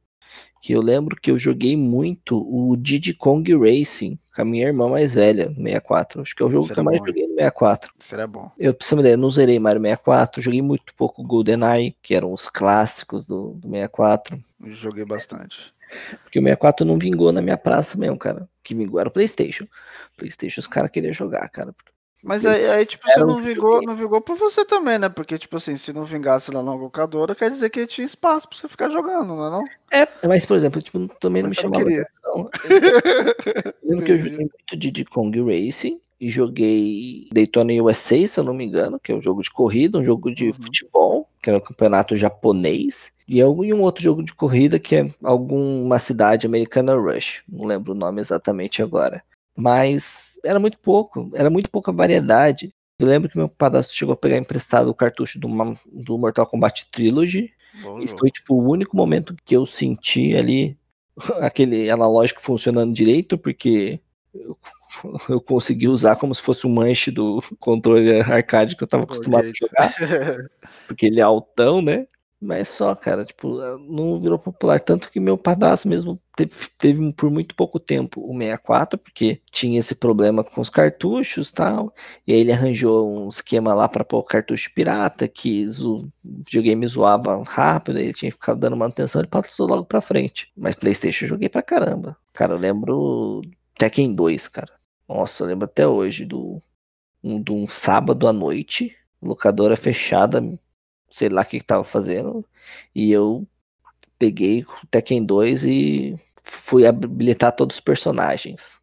que 0.62 0.72
eu 0.72 0.80
lembro 0.80 1.16
que 1.20 1.28
eu 1.28 1.36
joguei 1.36 1.76
muito 1.76 2.38
o 2.38 2.76
Diddy 2.76 3.14
Kong 3.14 3.52
Racing 3.56 4.16
com 4.32 4.42
a 4.42 4.44
minha 4.44 4.68
irmã 4.68 4.88
mais 4.88 5.12
velha, 5.12 5.48
no 5.48 5.56
64. 5.56 6.22
Acho 6.22 6.36
que 6.36 6.42
é 6.42 6.46
o 6.46 6.50
jogo 6.50 6.62
Será 6.62 6.74
que 6.74 6.80
eu 6.80 6.84
mais 6.84 6.98
bom, 7.00 7.06
joguei 7.06 7.24
no 7.24 7.34
64. 7.34 7.92
Será 7.98 8.26
bom. 8.28 8.48
Eu, 8.56 8.72
pra 8.72 8.86
você 8.86 8.94
uma 8.94 9.00
ideia, 9.00 9.16
não 9.16 9.28
zerei 9.28 9.58
Mario 9.58 9.82
64, 9.82 10.40
joguei 10.40 10.62
muito 10.62 10.94
pouco 10.94 11.24
GoldenEye, 11.24 11.96
que 12.00 12.14
eram 12.14 12.32
os 12.32 12.46
clássicos 12.46 13.26
do, 13.26 13.54
do 13.54 13.68
64. 13.68 14.38
Joguei 14.66 15.04
bastante. 15.04 15.74
Porque 16.22 16.38
o 16.38 16.42
64 16.42 16.86
não 16.86 16.96
vingou 16.96 17.32
na 17.32 17.42
minha 17.42 17.58
praça 17.58 17.98
mesmo, 17.98 18.16
cara. 18.16 18.48
Que 18.62 18.72
vingou 18.72 19.00
era 19.00 19.08
o 19.08 19.12
PlayStation. 19.12 19.66
PlayStation 20.16 20.60
os 20.60 20.68
caras 20.68 20.92
queriam 20.92 21.12
jogar, 21.12 21.48
cara. 21.48 21.74
Mas 22.22 22.46
aí, 22.46 22.70
aí 22.70 22.86
tipo, 22.86 23.04
você 23.04 23.18
não 23.18 23.42
vingou, 23.42 23.82
não 23.82 23.96
vingou 23.96 24.20
por 24.20 24.36
você 24.36 24.64
também, 24.64 24.96
né? 24.96 25.08
Porque, 25.08 25.36
tipo 25.36 25.56
assim, 25.56 25.76
se 25.76 25.92
não 25.92 26.04
vingasse 26.04 26.52
lá 26.52 26.62
na 26.62 26.72
locadora, 26.72 27.34
quer 27.34 27.50
dizer 27.50 27.68
que 27.68 27.84
tinha 27.84 28.06
espaço 28.06 28.48
pra 28.48 28.56
você 28.56 28.68
ficar 28.68 28.88
jogando, 28.90 29.34
não 29.34 29.46
é 29.46 29.50
não? 29.50 29.64
É, 29.90 30.28
mas, 30.28 30.46
por 30.46 30.56
exemplo, 30.56 30.80
tipo, 30.80 31.08
também 31.18 31.42
não 31.42 31.48
mas 31.48 31.56
me 31.56 31.62
chamava 31.62 31.84
não 31.84 31.92
atenção. 31.92 32.50
Eu 32.64 33.74
lembro 33.90 34.04
que 34.04 34.12
eu 34.12 34.18
joguei 34.18 34.36
muito 34.38 34.76
de 34.76 35.04
Kong 35.04 35.40
Racing 35.40 36.00
e 36.20 36.30
joguei 36.30 37.28
Daytona 37.32 37.72
USA, 37.82 38.24
se 38.24 38.38
eu 38.38 38.44
não 38.44 38.54
me 38.54 38.64
engano, 38.64 39.00
que 39.00 39.10
é 39.10 39.14
um 39.16 39.20
jogo 39.20 39.42
de 39.42 39.50
corrida, 39.50 39.98
um 39.98 40.04
jogo 40.04 40.32
de 40.32 40.46
uhum. 40.46 40.52
futebol, 40.52 41.28
que 41.42 41.50
era 41.50 41.58
um 41.58 41.62
campeonato 41.62 42.16
japonês, 42.16 43.12
e 43.26 43.42
um 43.42 43.80
outro 43.80 44.00
jogo 44.00 44.22
de 44.22 44.32
corrida 44.32 44.78
que 44.78 44.94
é 44.94 45.12
alguma 45.24 45.98
cidade 45.98 46.46
americana 46.46 46.94
Rush, 46.94 47.42
não 47.48 47.64
lembro 47.64 47.92
o 47.92 47.96
nome 47.96 48.20
exatamente 48.20 48.80
agora 48.80 49.24
mas 49.56 50.38
era 50.44 50.58
muito 50.58 50.78
pouco, 50.78 51.30
era 51.34 51.50
muito 51.50 51.70
pouca 51.70 51.92
variedade. 51.92 52.74
Eu 52.98 53.06
lembro 53.06 53.28
que 53.28 53.36
meu 53.36 53.48
padrasto 53.48 53.94
chegou 53.94 54.12
a 54.12 54.16
pegar 54.16 54.36
emprestado 54.36 54.88
o 54.88 54.94
cartucho 54.94 55.38
do, 55.38 55.48
do 55.92 56.18
Mortal 56.18 56.46
Kombat 56.46 56.86
Trilogy, 56.90 57.52
Bom, 57.82 58.00
e 58.00 58.06
foi 58.06 58.30
tipo 58.30 58.54
o 58.54 58.70
único 58.70 58.96
momento 58.96 59.34
que 59.44 59.56
eu 59.56 59.64
senti 59.64 60.36
ali 60.36 60.76
aquele 61.40 61.90
analógico 61.90 62.40
funcionando 62.40 62.92
direito, 62.92 63.36
porque 63.38 64.00
eu, 64.34 64.56
eu 65.28 65.40
consegui 65.40 65.88
usar 65.88 66.16
como 66.16 66.34
se 66.34 66.42
fosse 66.42 66.66
um 66.66 66.70
manche 66.70 67.10
do 67.10 67.42
controle 67.58 68.20
arcade 68.20 68.76
que 68.76 68.82
eu 68.82 68.88
tava 68.88 69.04
acostumado 69.04 69.46
a 69.46 69.52
jogar, 69.54 69.94
porque 70.86 71.06
ele 71.06 71.20
é 71.20 71.22
altão, 71.22 71.82
né? 71.82 72.06
Mas 72.44 72.68
só, 72.68 72.92
cara, 72.96 73.24
tipo, 73.24 73.56
não 73.88 74.18
virou 74.18 74.36
popular. 74.36 74.80
Tanto 74.80 75.12
que 75.12 75.20
meu 75.20 75.38
padrasto 75.38 75.86
mesmo 75.86 76.20
teve, 76.34 76.52
teve 76.76 77.12
por 77.12 77.30
muito 77.30 77.54
pouco 77.54 77.78
tempo 77.78 78.20
o 78.20 78.36
64, 78.36 78.98
porque 78.98 79.40
tinha 79.48 79.78
esse 79.78 79.94
problema 79.94 80.42
com 80.42 80.60
os 80.60 80.68
cartuchos 80.68 81.50
e 81.50 81.52
tal. 81.54 81.94
E 82.26 82.32
aí 82.32 82.40
ele 82.40 82.50
arranjou 82.52 83.08
um 83.08 83.28
esquema 83.28 83.72
lá 83.74 83.88
para 83.88 84.04
pôr 84.04 84.24
cartucho 84.24 84.74
pirata, 84.74 85.28
que 85.28 85.68
o 85.80 86.08
videogame 86.24 86.84
zoava 86.88 87.40
rápido, 87.44 88.00
ele 88.00 88.12
tinha 88.12 88.32
ficar 88.32 88.54
dando 88.54 88.76
manutenção, 88.76 89.20
ele 89.20 89.28
passou 89.28 89.68
logo 89.68 89.84
pra 89.84 90.00
frente. 90.00 90.50
Mas 90.56 90.74
Playstation 90.74 91.26
eu 91.26 91.28
joguei 91.28 91.48
pra 91.48 91.62
caramba. 91.62 92.16
Cara, 92.32 92.54
eu 92.54 92.58
lembro 92.58 93.42
Tekken 93.78 94.14
2, 94.14 94.48
cara. 94.48 94.72
Nossa, 95.08 95.44
eu 95.44 95.46
lembro 95.46 95.66
até 95.66 95.86
hoje 95.86 96.24
do 96.24 96.60
um, 97.22 97.40
de 97.40 97.52
um 97.52 97.68
sábado 97.68 98.26
à 98.26 98.32
noite, 98.32 98.96
locadora 99.22 99.76
fechada, 99.76 100.42
sei 101.12 101.28
lá 101.28 101.42
o 101.42 101.44
que, 101.44 101.58
que 101.58 101.64
tava 101.64 101.84
fazendo. 101.84 102.44
E 102.94 103.12
eu 103.12 103.46
peguei 104.18 104.62
o 104.62 104.86
Tekken 104.90 105.24
2 105.24 105.64
e 105.64 106.16
fui 106.42 106.86
habilitar 106.86 107.52
todos 107.54 107.76
os 107.76 107.80
personagens. 107.80 108.80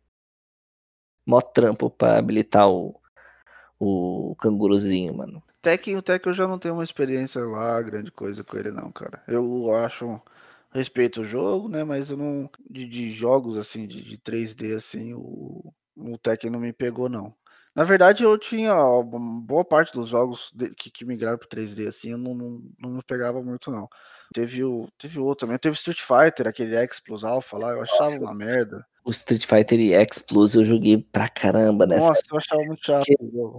Mó 1.26 1.42
trampo 1.42 1.90
pra 1.90 2.18
habilitar 2.18 2.70
o, 2.70 2.96
o 3.80 4.36
canguruzinho, 4.40 5.16
mano. 5.16 5.44
Tekken, 5.62 5.98
o 5.98 6.02
Tekken 6.02 6.32
eu 6.32 6.36
já 6.36 6.48
não 6.48 6.58
tenho 6.58 6.76
uma 6.76 6.84
experiência 6.84 7.42
lá, 7.46 7.82
grande 7.82 8.12
coisa 8.12 8.44
com 8.44 8.58
ele 8.58 8.72
não, 8.72 8.92
cara. 8.92 9.22
Eu 9.28 9.74
acho, 9.76 10.22
respeito 10.72 11.22
o 11.22 11.26
jogo, 11.26 11.68
né, 11.68 11.84
mas 11.84 12.10
eu 12.10 12.18
não, 12.18 12.50
de, 12.70 12.86
de 12.86 13.12
jogos 13.12 13.58
assim, 13.58 13.88
de, 13.88 14.02
de 14.04 14.18
3D 14.18 14.76
assim, 14.76 15.14
o, 15.14 15.74
o 15.96 16.18
Tekken 16.18 16.50
não 16.52 16.60
me 16.60 16.72
pegou 16.72 17.10
não. 17.10 17.36
Na 17.76 17.84
verdade, 17.84 18.24
eu 18.24 18.38
tinha 18.38 18.74
boa 19.44 19.64
parte 19.64 19.94
dos 19.94 20.10
jogos 20.10 20.52
que, 20.78 20.90
que 20.92 21.06
migraram 21.06 21.38
para 21.38 21.48
3D, 21.48 21.88
assim, 21.88 22.12
eu 22.12 22.18
não, 22.18 22.34
não, 22.34 22.62
não 22.80 22.90
me 22.92 23.04
pegava 23.04 23.42
muito, 23.42 23.72
não. 23.72 23.88
Teve 24.34 24.64
o 24.64 24.88
teve 24.98 25.20
outro 25.20 25.46
também, 25.48 25.58
teve 25.58 25.76
Street 25.76 26.02
Fighter, 26.02 26.48
aquele 26.48 26.76
X 26.76 27.00
Plus 27.00 27.24
Alpha 27.24 27.58
lá, 27.58 27.72
eu 27.72 27.82
achava 27.82 28.04
Nossa. 28.04 28.22
uma 28.22 28.34
merda. 28.36 28.86
O 29.04 29.12
Street 29.12 29.46
Fighter 29.46 29.80
X 30.02 30.20
Plus 30.20 30.56
eu 30.56 30.64
joguei 30.64 30.98
pra 30.98 31.28
caramba 31.28 31.88
nessa. 31.88 32.10
Nossa, 32.10 32.22
eu 32.32 32.38
achava 32.38 32.64
muito 32.64 32.86
chato. 32.86 33.06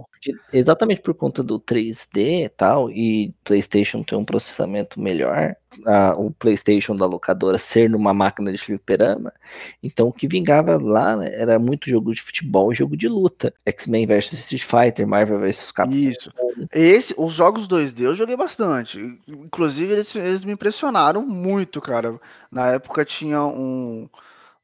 Porque, 0.09 0.33
exatamente 0.53 1.01
por 1.01 1.13
conta 1.13 1.43
do 1.43 1.59
3D 1.59 2.45
e 2.45 2.49
tal, 2.49 2.89
e 2.89 3.33
PlayStation 3.43 4.03
ter 4.03 4.15
um 4.15 4.23
processamento 4.23 4.99
melhor, 4.99 5.55
a, 5.85 6.15
o 6.15 6.31
PlayStation 6.31 6.95
da 6.95 7.05
locadora 7.05 7.57
ser 7.57 7.89
numa 7.89 8.13
máquina 8.13 8.51
de 8.51 8.57
fliperama, 8.57 9.33
então 9.81 10.07
o 10.07 10.13
que 10.13 10.27
vingava 10.27 10.77
lá 10.81 11.17
né, 11.17 11.31
era 11.33 11.57
muito 11.57 11.89
jogo 11.89 12.13
de 12.13 12.21
futebol 12.21 12.71
e 12.71 12.75
jogo 12.75 12.95
de 12.95 13.07
luta. 13.07 13.53
X-Men 13.65 14.05
vs 14.05 14.33
Street 14.33 14.63
Fighter, 14.63 15.07
Marvel 15.07 15.39
vs 15.39 15.71
Capcom. 15.71 15.95
Isso. 15.95 16.31
Esse, 16.71 17.13
os 17.17 17.33
jogos 17.33 17.67
2D 17.67 18.01
eu 18.01 18.15
joguei 18.15 18.35
bastante. 18.35 18.99
Inclusive, 19.27 19.93
eles, 19.93 20.15
eles 20.15 20.43
me 20.43 20.53
impressionaram 20.53 21.25
muito, 21.25 21.81
cara. 21.81 22.19
Na 22.51 22.67
época 22.67 23.05
tinha 23.05 23.43
um 23.43 24.09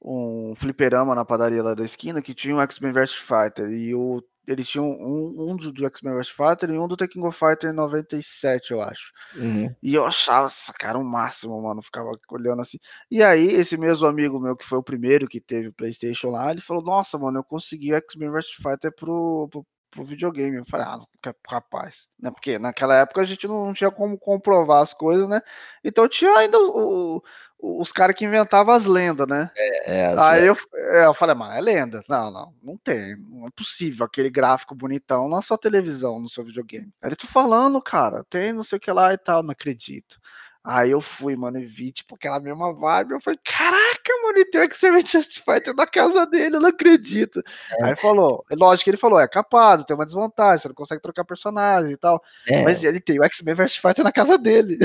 um 0.01 0.53
fliperama 0.55 1.15
na 1.15 1.25
padaria 1.25 1.63
lá 1.63 1.73
da 1.73 1.83
esquina 1.83 2.21
que 2.21 2.33
tinha 2.33 2.55
o 2.55 2.61
X-Men 2.61 2.93
vs 2.93 3.13
Fighter 3.13 3.69
e 3.69 3.93
o 3.95 4.21
eles 4.47 4.65
tinham 4.65 4.89
um, 4.89 5.51
um 5.51 5.57
do, 5.57 5.85
X-Men 5.85 6.15
vs 6.15 6.29
Fighter 6.29 6.69
e 6.69 6.79
um 6.79 6.87
do 6.87 6.95
Tekken 6.95 7.21
Go 7.21 7.31
Fighter 7.33 7.73
97, 7.73 8.71
eu 8.71 8.81
acho. 8.81 9.11
Uhum. 9.35 9.75
E 9.83 9.93
eu 9.93 10.05
achava 10.05 10.47
essa 10.47 10.71
cara 10.71 10.97
o 10.97 11.03
máximo, 11.03 11.61
mano. 11.61 11.81
Ficava 11.81 12.09
olhando 12.31 12.61
assim. 12.61 12.77
E 13.11 13.21
aí, 13.21 13.45
esse 13.47 13.75
mesmo 13.75 14.07
amigo 14.07 14.39
meu, 14.39 14.55
que 14.55 14.65
foi 14.65 14.77
o 14.77 14.83
primeiro 14.83 15.27
que 15.27 15.41
teve 15.41 15.67
o 15.67 15.73
PlayStation 15.73 16.29
lá, 16.29 16.49
ele 16.49 16.61
falou: 16.61 16.81
Nossa, 16.81 17.17
mano, 17.17 17.39
eu 17.39 17.43
consegui 17.43 17.91
o 17.91 17.97
X-Men 17.97 18.31
vs 18.31 18.51
Fighter 18.51 18.95
pro, 18.95 19.49
pro, 19.51 19.67
pro, 19.91 20.03
videogame. 20.05 20.57
Eu 20.57 20.65
falei: 20.65 20.85
Ah, 20.85 20.99
rapaz. 21.47 22.07
Né? 22.19 22.31
Porque 22.31 22.57
naquela 22.59 22.95
época 22.95 23.21
a 23.21 23.25
gente 23.25 23.47
não, 23.47 23.73
tinha 23.73 23.91
como 23.91 24.17
comprovar 24.17 24.81
as 24.81 24.93
coisas, 24.93 25.27
né? 25.27 25.41
Então 25.83 26.07
tinha 26.07 26.31
ainda 26.37 26.57
o, 26.59 27.21
os 27.59 27.91
caras 27.91 28.15
que 28.15 28.25
inventavam 28.25 28.73
as 28.73 28.85
lendas, 28.85 29.27
né? 29.27 29.49
É, 29.55 30.01
é 30.01 30.19
Aí 30.19 30.45
eu, 30.45 30.55
é, 30.93 31.05
eu 31.05 31.13
falei, 31.13 31.35
mano, 31.35 31.53
é 31.53 31.61
lenda. 31.61 32.03
Não, 32.07 32.31
não, 32.31 32.53
não 32.61 32.77
tem. 32.77 33.15
Não 33.17 33.47
é 33.47 33.49
possível 33.55 34.05
aquele 34.05 34.29
gráfico 34.29 34.75
bonitão 34.75 35.27
na 35.27 35.41
sua 35.41 35.57
televisão, 35.57 36.19
no 36.19 36.29
seu 36.29 36.43
videogame. 36.43 36.93
Aí 37.01 37.11
eu 37.11 37.15
tô 37.15 37.27
falando, 37.27 37.81
cara, 37.81 38.23
tem 38.29 38.53
não 38.53 38.63
sei 38.63 38.77
o 38.77 38.81
que 38.81 38.91
lá 38.91 39.13
e 39.13 39.17
tal, 39.17 39.41
não 39.41 39.51
acredito. 39.51 40.17
Aí 40.69 40.91
eu 40.91 40.99
fui, 40.99 41.33
mano, 41.37 41.57
e 41.57 41.65
vi, 41.65 41.93
tipo, 41.93 42.15
aquela 42.15 42.41
mesma 42.41 42.73
vibe. 42.73 43.11
Eu 43.11 43.21
falei, 43.21 43.39
caraca, 43.41 44.13
mano, 44.21 44.37
ele 44.37 44.51
tem 44.51 44.59
o 44.59 44.63
X-Men 44.65 45.01
Fighter 45.01 45.73
na 45.73 45.87
casa 45.87 46.25
dele, 46.25 46.57
eu 46.57 46.59
não 46.59 46.67
acredito. 46.67 47.41
É. 47.71 47.83
Aí 47.85 47.89
ele 47.91 47.95
falou, 47.95 48.43
é 48.51 48.55
lógico 48.55 48.83
que 48.83 48.89
ele 48.89 48.97
falou, 48.97 49.17
é 49.17 49.29
capado, 49.29 49.85
tem 49.85 49.95
uma 49.95 50.03
desvantagem, 50.03 50.63
você 50.63 50.67
não 50.67 50.75
consegue 50.75 51.01
trocar 51.01 51.23
personagem 51.23 51.93
e 51.93 51.95
tal. 51.95 52.21
É. 52.45 52.65
Mas 52.65 52.83
ele 52.83 52.99
tem 52.99 53.17
o 53.17 53.23
X-Men 53.23 53.55
vs 53.55 53.77
Fighter 53.77 54.03
na 54.03 54.11
casa 54.11 54.37
dele. 54.37 54.77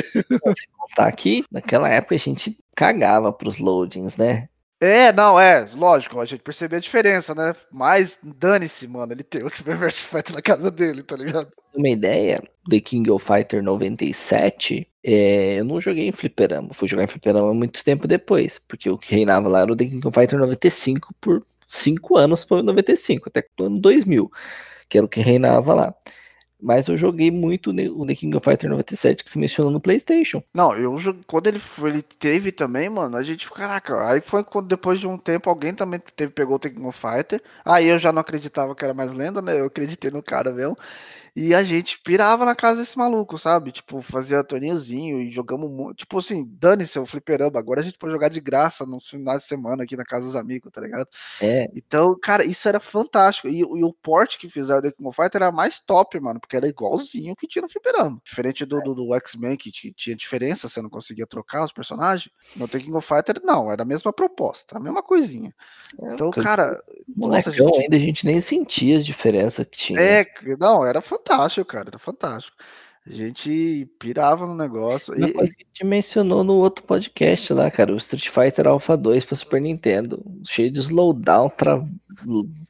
Se 0.57 0.69
contar 0.79 1.09
aqui, 1.09 1.45
naquela 1.51 1.89
época 1.89 2.15
a 2.15 2.19
gente 2.19 2.57
cagava 2.77 3.33
pros 3.33 3.59
loadings, 3.59 4.17
né? 4.17 4.49
É, 4.81 5.13
não, 5.13 5.39
é, 5.39 5.67
lógico, 5.75 6.21
a 6.21 6.25
gente 6.25 6.45
percebeu 6.45 6.77
a 6.77 6.81
diferença, 6.81 7.35
né? 7.35 7.57
Mas 7.73 8.21
dane-se, 8.23 8.87
mano, 8.87 9.13
ele 9.13 9.25
tem 9.25 9.43
o 9.43 9.49
X-Men 9.49 9.79
vs 9.79 9.99
Fighter 9.99 10.33
na 10.33 10.43
casa 10.43 10.71
dele, 10.71 11.03
tá 11.03 11.17
ligado? 11.17 11.51
Uma 11.75 11.89
ideia, 11.89 12.41
The 12.71 12.79
King 12.79 13.11
of 13.11 13.27
Fighter 13.27 13.65
97, 13.65 14.87
é, 15.05 15.59
eu 15.59 15.65
não 15.65 15.81
joguei 15.81 16.07
em 16.07 16.13
fliperama, 16.13 16.73
fui 16.73 16.87
jogar 16.89 17.05
em 17.05 17.09
fliperama 17.09 17.53
muito 17.53 17.83
tempo 17.85 18.07
depois, 18.07 18.61
porque 18.69 18.89
o 18.89 18.99
que 18.99 19.15
reinava 19.15 19.49
lá 19.49 19.61
era 19.61 19.73
o 19.73 19.77
The 19.77 19.85
King 19.87 20.07
of 20.07 20.19
Fighter 20.19 20.39
95 20.39 21.15
por 21.21 21.45
5 21.67 22.17
anos, 22.17 22.45
foi 22.45 22.61
o 22.61 22.63
95, 22.63 23.29
até 23.29 23.45
o 23.61 23.65
ano 23.65 23.81
2000, 23.81 24.31
que 24.89 24.99
era 24.99 25.05
o 25.05 25.09
que 25.09 25.21
reinava 25.21 25.75
lá. 25.75 25.95
Mas 26.65 26.87
eu 26.87 26.97
joguei 26.97 27.29
muito 27.29 27.71
o 27.71 28.07
The 28.07 28.15
King 28.15 28.37
of 28.37 28.49
Fighter 28.49 28.71
97 28.71 29.25
que 29.25 29.31
se 29.31 29.37
mencionou 29.37 29.73
no 29.73 29.81
PlayStation. 29.81 30.41
Não, 30.55 30.73
eu 30.77 30.97
quando 31.27 31.49
ele, 31.49 31.61
ele 31.83 32.03
teve 32.03 32.53
também, 32.53 32.89
mano, 32.89 33.17
a 33.17 33.23
gente, 33.25 33.51
caraca, 33.51 34.09
aí 34.09 34.21
foi 34.21 34.45
quando 34.45 34.69
depois 34.69 35.01
de 35.01 35.09
um 35.09 35.19
tempo 35.19 35.51
alguém 35.51 35.75
também 35.75 36.01
teve, 36.15 36.31
pegou 36.31 36.55
o 36.55 36.59
The 36.61 36.71
King 36.71 36.87
of 36.87 36.97
Fighter. 36.97 37.43
Aí 37.65 37.89
eu 37.89 37.99
já 37.99 38.13
não 38.13 38.21
acreditava 38.21 38.77
que 38.77 38.85
era 38.85 38.95
mais 38.95 39.13
lenda, 39.13 39.43
né? 39.43 39.59
Eu 39.59 39.67
acreditei 39.67 40.13
no 40.13 40.23
cara 40.23 40.53
mesmo. 40.53 40.79
E 41.35 41.55
a 41.55 41.65
gente 41.65 41.99
pirava 42.03 42.45
na 42.45 42.55
casa 42.55 42.81
desse 42.81 42.99
maluco, 42.99 43.39
sabe? 43.39 43.73
Tipo, 43.73 44.03
fazia 44.03 44.45
torneiozinho 44.45 45.19
e 45.21 45.31
jogamos 45.31 45.71
muito. 45.71 45.97
Tipo 45.97 46.19
assim, 46.19 46.45
dane-se 46.47 46.99
o 46.99 47.07
fliperama. 47.07 47.59
Agora 47.59 47.81
a 47.81 47.85
gente 47.85 47.97
pode 47.97 48.13
jogar 48.13 48.29
de 48.29 48.41
graça 48.41 48.85
no 48.85 49.01
final 49.01 49.39
de 49.39 49.45
semana 49.45 49.85
aqui 49.85 49.97
na 49.97 50.05
casa 50.05 50.27
dos 50.27 50.37
amigos, 50.37 50.71
tá 50.71 50.81
ligado? 50.81 51.09
É. 51.41 51.71
Então, 51.75 52.15
cara, 52.21 52.45
isso 52.45 52.69
era 52.69 52.79
fantástico. 52.79 53.49
E, 53.49 53.61
e 53.61 53.85
o 53.85 53.93
port 53.95 54.37
que 54.39 54.49
fizeram 54.51 54.83
do 54.83 54.93
King 54.93 55.09
of 55.09 55.17
Fighter 55.17 55.43
era 55.43 55.51
mais 55.51 55.81
top, 55.81 56.21
mano, 56.21 56.39
porque 56.39 56.57
era 56.57 56.69
igualzinho 56.69 57.35
que 57.35 57.49
tinha 57.49 57.63
no 57.63 57.69
fliperama. 57.69 58.21
Diferente 58.23 58.67
do, 58.67 58.81
do, 58.83 58.95
do 58.95 59.15
X-Men, 59.15 59.57
que 59.57 59.71
tinha 59.71 60.15
diferença, 60.15 60.69
você 60.69 60.83
não 60.83 60.91
conseguia 60.91 61.27
trocar 61.27 61.65
os 61.65 61.73
personagens. 61.73 62.31
No 62.55 62.69
The 62.69 62.79
King 62.79 62.95
of 62.95 63.09
Fighter, 63.09 63.41
não, 63.43 63.73
era 63.73 63.83
a 63.83 63.87
mesma 63.87 64.13
proposta, 64.13 64.77
a 64.77 64.81
mesma 64.81 65.03
coisinha. 65.03 65.55
É, 65.99 66.15
então, 66.15 66.31
cara. 66.31 66.79
Molecão, 67.09 67.53
nossa, 67.53 67.53
gente... 67.53 67.83
ainda 67.85 67.97
a 67.97 68.01
gente 68.01 68.27
nem 68.27 68.41
sentia 68.41 68.99
as 68.99 69.07
diferenças 69.07 69.67
que 69.67 69.79
tinha. 69.79 70.01
É, 70.01 70.27
não, 70.59 70.85
era 70.85 71.01
fantástico, 71.01 71.22
cara, 71.65 71.89
era 71.89 71.99
fantástico. 71.99 72.57
A 73.05 73.13
gente 73.13 73.91
pirava 73.99 74.47
no 74.47 74.55
negócio. 74.55 75.13
Uma 75.13 75.29
e, 75.29 75.33
coisa 75.33 75.53
que 75.53 75.65
a 75.65 75.67
gente 75.67 75.85
mencionou 75.85 76.45
no 76.45 76.55
outro 76.55 76.85
podcast 76.85 77.53
lá, 77.53 77.69
cara, 77.69 77.93
o 77.93 77.97
Street 77.97 78.29
Fighter 78.29 78.69
Alpha 78.69 78.97
2 78.97 79.25
para 79.25 79.37
Super 79.37 79.61
Nintendo, 79.61 80.23
cheio 80.47 80.71
de 80.71 80.79
slowdown, 80.79 81.51
tra... 81.51 81.85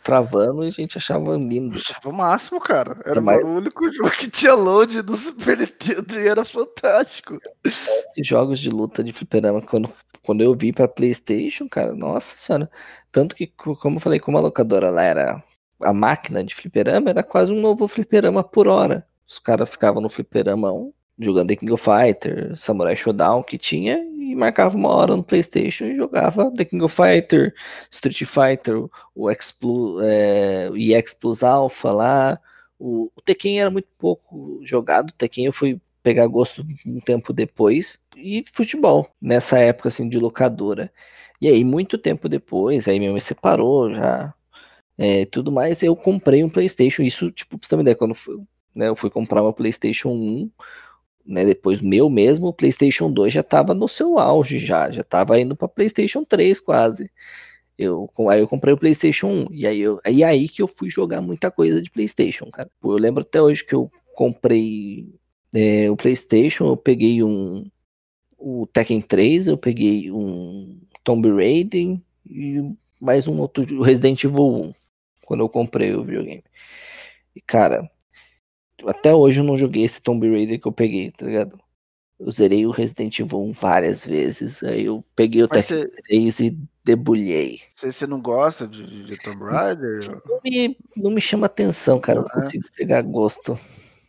travando, 0.03 0.65
e 0.65 0.69
a 0.69 0.71
gente 0.71 0.97
achava 0.97 1.37
lindo. 1.37 1.77
Achava 1.77 2.09
o 2.09 2.15
máximo, 2.15 2.59
cara. 2.61 2.99
Era 3.05 3.19
é 3.19 3.21
mais... 3.21 3.45
o 3.45 3.47
único 3.47 3.85
jogo 3.93 4.11
que 4.13 4.31
tinha 4.31 4.55
load 4.55 5.03
do 5.03 5.19
Super 5.19 5.59
Nintendo 5.59 6.19
e 6.19 6.27
era 6.27 6.47
fantástico. 6.47 7.39
Esses 7.63 8.27
jogos 8.27 8.59
de 8.59 8.71
luta 8.71 9.05
de 9.05 9.13
fliperama, 9.13 9.61
quando, 9.61 9.93
quando 10.23 10.41
eu 10.43 10.55
vi 10.55 10.73
para 10.73 10.89
PlayStation, 10.89 11.69
cara, 11.69 11.95
nossa 11.95 12.39
senhora. 12.39 12.71
Tanto 13.11 13.37
que, 13.37 13.49
como 13.49 13.97
eu 13.97 14.01
falei, 14.01 14.19
como 14.19 14.39
a 14.39 14.41
locadora 14.41 14.89
lá 14.89 15.03
era 15.03 15.45
a 15.85 15.93
máquina 15.93 16.45
de 16.45 16.55
fliperama, 16.55 17.11
era 17.11 17.23
quase 17.23 17.53
um 17.53 17.61
novo 17.61 17.87
fliperama 17.89 18.43
por 18.43 18.69
hora. 18.69 19.07
Os 19.27 19.39
caras 19.39 19.71
ficavam 19.71 20.01
no 20.03 20.09
fliperama 20.09 20.71
jogando 21.19 21.49
The 21.49 21.57
King 21.57 21.73
of 21.73 21.85
Fighter, 21.85 22.57
Samurai 22.57 22.97
Shodown 22.97 23.43
que 23.43 23.59
tinha, 23.59 23.99
e 23.99 24.35
marcava 24.35 24.77
uma 24.77 24.91
hora 24.91 25.17
no 25.17 25.23
Playstation 25.23 25.85
e 25.85 25.97
jogava 25.97 26.51
The 26.51 26.65
King 26.65 26.85
of 26.85 26.95
Fighter, 26.95 27.55
Street 27.91 28.25
Fighter, 28.25 28.85
o 29.15 29.31
X 29.31 29.53
Plus, 29.53 30.03
é, 30.03 30.69
o 30.71 30.77
EX 30.77 31.15
Plus 31.15 31.43
Alpha 31.43 31.93
lá. 31.93 32.41
O, 32.79 33.11
o 33.15 33.21
Tekken 33.23 33.61
era 33.61 33.71
muito 33.71 33.89
pouco 33.99 34.61
jogado, 34.63 35.11
o 35.11 35.13
Tekken 35.13 35.47
eu 35.47 35.53
fui 35.53 35.81
pegar 36.03 36.27
gosto 36.27 36.67
um 36.85 37.01
tempo 37.01 37.33
depois, 37.33 38.01
e 38.17 38.43
futebol, 38.53 39.09
nessa 39.21 39.59
época 39.59 39.89
assim 39.89 40.09
de 40.09 40.19
locadora. 40.19 40.93
E 41.41 41.49
aí, 41.49 41.65
muito 41.65 41.99
tempo 41.99 42.29
depois, 42.29 42.87
aí 42.89 42.99
minha 42.99 43.11
mãe 43.13 43.21
separou 43.21 43.93
já, 43.95 44.35
é, 45.03 45.27
tudo 45.27 45.51
mais, 45.53 45.83
eu 45.83 45.97
comprei 45.97 46.45
um 46.45 46.51
Playstation, 46.51 47.03
isso, 47.03 47.31
tipo, 47.31 47.59
pra 47.59 47.67
você 47.67 47.71
ter 47.71 47.77
uma 47.77 47.83
ideia, 47.83 47.97
quando 47.97 48.15
né? 48.75 48.89
Eu 48.89 48.97
fui 48.97 49.11
comprar 49.11 49.43
uma 49.43 49.53
PlayStation 49.53 50.11
1, 50.11 50.51
né? 51.27 51.45
Depois 51.45 51.81
meu 51.81 52.09
mesmo, 52.11 52.49
o 52.49 52.53
PlayStation 52.53 53.11
2 53.11 53.33
já 53.33 53.41
estava 53.41 53.75
no 53.75 53.89
seu 53.89 54.19
auge 54.19 54.59
já, 54.59 54.91
já 54.91 55.03
estava 55.03 55.39
indo 55.41 55.57
para 55.57 55.69
PlayStation 55.69 56.25
3 56.25 56.61
quase. 56.61 57.11
Eu, 57.79 58.11
aí 58.31 58.41
eu 58.41 58.49
comprei 58.49 58.75
o 58.75 58.79
PlayStation 58.79 59.29
1 59.29 59.49
e 59.53 59.67
aí, 59.67 59.81
eu, 59.81 60.01
aí 60.05 60.23
aí 60.25 60.49
que 60.49 60.63
eu 60.63 60.69
fui 60.69 60.91
jogar 60.91 61.21
muita 61.21 61.51
coisa 61.51 61.83
de 61.83 61.91
PlayStation, 61.91 62.51
cara. 62.51 62.71
Eu 62.83 62.93
lembro 62.93 63.23
até 63.23 63.41
hoje 63.41 63.65
que 63.65 63.75
eu 63.75 63.91
comprei 64.15 65.09
é, 65.55 65.91
o 65.91 65.97
PlayStation, 65.97 66.67
eu 66.67 66.77
peguei 66.77 67.23
um 67.23 67.65
o 68.39 68.67
Tekken 68.67 69.01
3, 69.01 69.47
eu 69.49 69.57
peguei 69.57 70.11
um 70.11 70.81
Tomb 71.05 71.31
Raider 71.31 72.01
e 72.29 72.75
mais 73.01 73.29
um 73.29 73.39
outro 73.39 73.83
Resident 73.83 74.25
Evil 74.25 74.55
1 74.55 74.82
quando 75.33 75.41
eu 75.41 75.49
comprei 75.49 75.95
o 75.95 76.05
videogame. 76.05 76.45
E 77.35 77.41
cara, 77.41 77.91
até 78.87 79.15
hoje 79.15 79.41
eu 79.41 79.45
não 79.45 79.57
joguei 79.57 79.83
esse 79.83 80.03
Tomb 80.03 80.31
Raider 80.31 80.61
que 80.61 80.69
eu 80.69 80.73
peguei, 80.73 81.11
tá 81.11 81.25
ligado? 81.25 81.59
Eu 82.21 82.31
zerei 82.31 82.67
o 82.67 82.71
Resident 82.71 83.19
Evil 83.19 83.41
1 83.45 83.53
várias 83.53 84.05
vezes. 84.05 84.63
Aí 84.63 84.85
eu 84.85 85.03
peguei 85.17 85.43
o 85.43 85.49
Tekken 85.49 85.87
3 86.07 86.41
e 86.41 86.59
debulhei. 86.85 87.61
Você 87.75 88.07
não 88.07 88.21
gosta 88.21 88.69
de, 88.69 89.05
de 89.05 89.19
Tomb 89.23 89.43
Raider? 89.45 90.21
Não 90.29 90.39
me, 90.45 90.77
não 90.95 91.11
me 91.11 91.21
chama 91.23 91.47
atenção, 91.47 91.99
cara. 91.99 92.21
Não, 92.21 92.29
não 92.29 92.39
é? 92.39 92.45
consigo 92.45 92.69
pegar 92.77 93.01
gosto. 93.01 93.59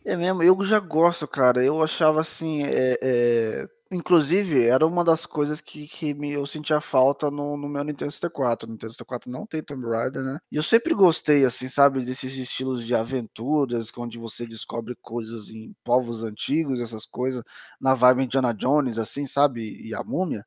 É 0.04 0.14
mesmo, 0.18 0.42
eu 0.42 0.62
já 0.62 0.78
gosto, 0.78 1.26
cara. 1.26 1.64
Eu 1.64 1.82
achava 1.82 2.20
assim. 2.20 2.64
É, 2.64 2.98
é, 3.00 3.68
Inclusive, 3.90 4.64
era 4.66 4.86
uma 4.86 5.04
das 5.04 5.26
coisas 5.26 5.60
que, 5.60 5.86
que 5.86 6.14
me, 6.14 6.32
eu 6.32 6.46
sentia 6.46 6.80
falta 6.80 7.30
no, 7.30 7.56
no 7.56 7.68
meu 7.68 7.84
Nintendo 7.84 8.10
64. 8.10 8.66
O 8.66 8.72
Nintendo 8.72 8.92
64 8.92 9.30
não 9.30 9.46
tem 9.46 9.62
Tomb 9.62 9.86
Raider, 9.86 10.22
né? 10.22 10.38
E 10.50 10.56
eu 10.56 10.62
sempre 10.62 10.94
gostei, 10.94 11.44
assim, 11.44 11.68
sabe, 11.68 12.02
desses 12.04 12.32
estilos 12.34 12.84
de 12.86 12.94
aventuras, 12.94 13.92
onde 13.96 14.18
você 14.18 14.46
descobre 14.46 14.96
coisas 15.02 15.50
em 15.50 15.74
povos 15.84 16.22
antigos, 16.24 16.80
essas 16.80 17.04
coisas, 17.06 17.44
na 17.80 17.94
vibe 17.94 18.24
Indiana 18.24 18.54
Jones, 18.54 18.98
assim, 18.98 19.26
sabe? 19.26 19.80
E 19.86 19.94
a 19.94 20.02
múmia. 20.02 20.44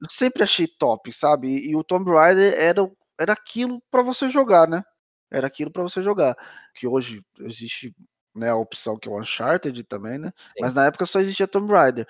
Eu 0.00 0.08
sempre 0.10 0.42
achei 0.42 0.66
top, 0.68 1.12
sabe? 1.12 1.48
E, 1.48 1.70
e 1.70 1.76
o 1.76 1.84
Tomb 1.84 2.10
Raider 2.10 2.54
era, 2.54 2.90
era 3.18 3.32
aquilo 3.32 3.82
para 3.90 4.02
você 4.02 4.28
jogar, 4.28 4.68
né? 4.68 4.82
Era 5.30 5.46
aquilo 5.48 5.70
para 5.70 5.82
você 5.82 6.02
jogar. 6.02 6.36
Que 6.74 6.86
hoje 6.86 7.22
existe 7.40 7.94
né, 8.34 8.50
a 8.50 8.56
opção 8.56 8.98
que 8.98 9.08
é 9.08 9.12
o 9.12 9.20
Uncharted 9.20 9.84
também, 9.84 10.18
né? 10.18 10.32
Sim. 10.36 10.54
Mas 10.60 10.74
na 10.74 10.86
época 10.86 11.06
só 11.06 11.20
existia 11.20 11.46
Tomb 11.48 11.72
Raider. 11.72 12.06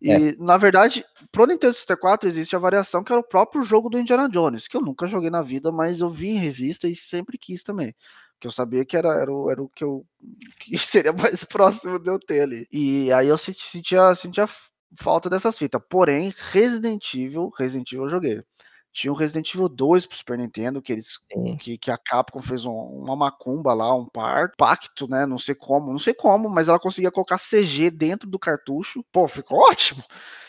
E, 0.00 0.10
é. 0.10 0.36
na 0.36 0.56
verdade, 0.56 1.04
pro 1.32 1.46
Nintendo 1.46 1.74
64 1.74 2.28
existe 2.28 2.54
a 2.54 2.58
variação 2.58 3.02
que 3.02 3.12
era 3.12 3.20
o 3.20 3.24
próprio 3.26 3.62
jogo 3.62 3.88
do 3.88 3.98
Indiana 3.98 4.28
Jones, 4.28 4.68
que 4.68 4.76
eu 4.76 4.80
nunca 4.80 5.08
joguei 5.08 5.30
na 5.30 5.42
vida, 5.42 5.72
mas 5.72 6.00
eu 6.00 6.08
vi 6.08 6.28
em 6.30 6.38
revista 6.38 6.86
e 6.86 6.94
sempre 6.94 7.36
quis 7.36 7.62
também. 7.62 7.94
Que 8.40 8.46
eu 8.46 8.52
sabia 8.52 8.84
que 8.84 8.96
era, 8.96 9.08
era, 9.20 9.32
o, 9.32 9.50
era 9.50 9.60
o 9.60 9.68
que 9.68 9.82
eu 9.82 10.06
que 10.60 10.78
seria 10.78 11.12
mais 11.12 11.42
próximo 11.44 11.98
de 11.98 12.08
eu 12.08 12.18
ter 12.18 12.42
ali. 12.42 12.66
E 12.72 13.12
aí 13.12 13.28
eu 13.28 13.38
sentia, 13.38 14.14
sentia 14.14 14.48
falta 14.96 15.28
dessas 15.28 15.58
fitas. 15.58 15.80
Porém, 15.88 16.32
Resident 16.52 17.14
Evil, 17.14 17.50
Resident 17.56 17.92
Evil 17.92 18.04
eu 18.04 18.10
joguei. 18.10 18.42
Tinha 18.98 19.12
o 19.12 19.16
Resident 19.16 19.54
Evil 19.54 19.68
2 19.68 20.06
pro 20.06 20.16
Super 20.16 20.36
Nintendo, 20.36 20.82
que 20.82 20.92
eles 20.92 21.20
que, 21.60 21.78
que 21.78 21.88
a 21.88 21.96
Capcom 21.96 22.42
fez 22.42 22.64
um, 22.64 22.72
uma 22.72 23.14
macumba 23.14 23.72
lá, 23.72 23.94
um 23.94 24.04
par, 24.04 24.50
pacto, 24.56 25.06
né? 25.06 25.24
Não 25.24 25.38
sei 25.38 25.54
como, 25.54 25.92
não 25.92 26.00
sei 26.00 26.12
como, 26.12 26.48
mas 26.50 26.68
ela 26.68 26.80
conseguia 26.80 27.12
colocar 27.12 27.38
CG 27.38 27.92
dentro 27.92 28.28
do 28.28 28.40
cartucho. 28.40 29.04
Pô, 29.12 29.28
ficou 29.28 29.58
ótimo. 29.70 30.02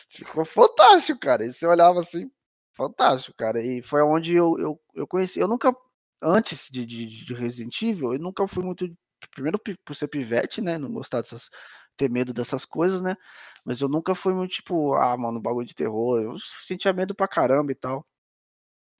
Ficou 0.09 0.43
fantástico, 0.43 1.19
cara. 1.19 1.45
E 1.45 1.53
você 1.53 1.67
olhava 1.67 1.99
assim, 1.99 2.27
fantástico, 2.73 3.37
cara. 3.37 3.61
E 3.61 3.83
foi 3.83 4.01
onde 4.01 4.33
eu, 4.33 4.57
eu, 4.57 4.81
eu 4.95 5.05
conheci. 5.05 5.39
Eu 5.39 5.47
nunca, 5.47 5.71
antes 6.19 6.69
de, 6.71 6.87
de, 6.87 7.05
de 7.05 7.33
Resident 7.35 7.79
Evil, 7.83 8.13
eu 8.13 8.19
nunca 8.19 8.47
fui 8.47 8.63
muito. 8.63 8.89
Primeiro 9.31 9.59
por 9.85 9.95
ser 9.95 10.07
pivete, 10.07 10.59
né? 10.59 10.79
Não 10.79 10.91
gostar 10.91 11.21
dessas 11.21 11.51
ter 11.95 12.09
medo 12.09 12.33
dessas 12.33 12.65
coisas, 12.65 13.01
né? 13.01 13.15
Mas 13.63 13.81
eu 13.81 13.89
nunca 13.89 14.15
fui 14.15 14.33
muito 14.33 14.53
tipo, 14.53 14.95
ah, 14.95 15.15
mano, 15.17 15.39
bagulho 15.39 15.67
de 15.67 15.75
terror. 15.75 16.19
Eu 16.21 16.35
sentia 16.65 16.93
medo 16.93 17.13
pra 17.13 17.27
caramba 17.27 17.71
e 17.71 17.75
tal. 17.75 18.08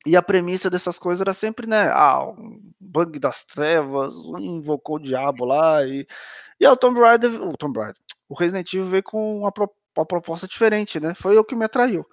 E 0.06 0.16
a 0.16 0.22
premissa 0.22 0.70
dessas 0.70 0.98
coisas 0.98 1.22
era 1.22 1.34
sempre, 1.34 1.68
né? 1.68 1.90
Ah, 1.92 2.24
um 2.26 2.72
bug 2.80 3.20
das 3.20 3.44
trevas, 3.44 4.14
invocou 4.40 4.96
o 4.96 5.00
diabo 5.00 5.46
lá. 5.46 5.86
E, 5.86 6.08
e 6.60 6.68
o 6.68 6.78
Tomb 6.78 7.00
Raider, 7.00 7.32
o 7.42 7.58
Tomb 7.58 7.80
Raider, 7.80 8.02
o 8.28 8.34
Resident 8.34 8.74
Evil 8.74 8.88
veio 8.88 9.04
com 9.04 9.40
uma, 9.40 9.54
uma 9.98 10.06
proposta 10.06 10.48
diferente, 10.48 11.00
né? 11.00 11.14
Foi 11.14 11.38
o 11.38 11.44
que 11.44 11.56
me 11.56 11.66
atraiu. 11.66 12.06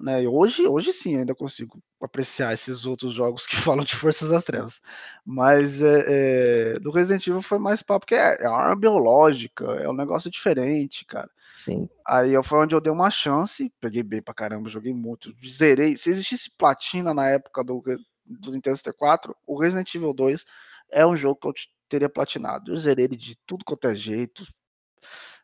Né? 0.00 0.22
E 0.22 0.26
hoje, 0.26 0.66
hoje 0.66 0.92
sim, 0.94 1.18
ainda 1.18 1.34
consigo 1.34 1.78
apreciar 2.00 2.54
esses 2.54 2.86
outros 2.86 3.12
jogos 3.12 3.46
que 3.46 3.54
falam 3.56 3.84
de 3.84 3.94
Forças 3.94 4.30
das 4.30 4.42
Trevas. 4.42 4.80
Mas 5.24 5.82
é, 5.82 6.74
é, 6.74 6.78
do 6.78 6.90
Resident 6.90 7.26
Evil 7.26 7.42
foi 7.42 7.58
mais 7.58 7.82
papo, 7.82 8.00
porque 8.00 8.14
é, 8.14 8.38
é 8.40 8.46
arma 8.46 8.76
biológica, 8.76 9.64
é 9.64 9.88
um 9.88 9.92
negócio 9.92 10.30
diferente, 10.30 11.04
cara. 11.04 11.30
Sim. 11.54 11.88
Aí 12.06 12.32
foi 12.42 12.60
onde 12.60 12.74
eu 12.74 12.80
dei 12.80 12.92
uma 12.92 13.10
chance, 13.10 13.70
peguei 13.78 14.02
bem 14.02 14.22
pra 14.22 14.32
caramba, 14.32 14.70
joguei 14.70 14.94
muito, 14.94 15.34
zerei. 15.46 15.96
Se 15.96 16.08
existisse 16.08 16.56
platina 16.56 17.12
na 17.12 17.28
época 17.28 17.62
do, 17.62 17.82
do 18.24 18.52
Nintendo 18.52 18.76
64, 18.76 19.36
o 19.46 19.60
Resident 19.60 19.94
Evil 19.94 20.14
2 20.14 20.46
é 20.90 21.06
um 21.06 21.16
jogo 21.16 21.38
que 21.38 21.48
eu 21.48 21.52
teria 21.88 22.08
platinado. 22.08 22.72
Eu 22.72 22.78
zerei 22.78 23.04
ele 23.04 23.16
de 23.16 23.36
tudo 23.46 23.64
quanto 23.64 23.86
é 23.88 23.94
jeito, 23.94 24.46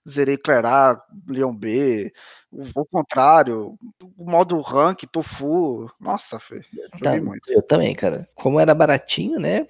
zerei 0.09 0.37
Clerá, 0.37 1.03
Leon 1.27 1.55
B, 1.55 2.13
o, 2.51 2.63
o, 2.81 2.87
contrário, 2.87 3.77
o 4.17 4.31
modo 4.31 4.59
rank, 4.61 5.05
Tofu, 5.11 5.91
nossa, 6.01 6.39
Fê, 6.39 6.61
tá, 7.03 7.21
muito. 7.21 7.51
Eu 7.51 7.63
também, 7.63 7.95
cara. 7.95 8.29
Como 8.35 8.61
era 8.61 8.75
baratinho, 8.75 9.39
né? 9.39 9.67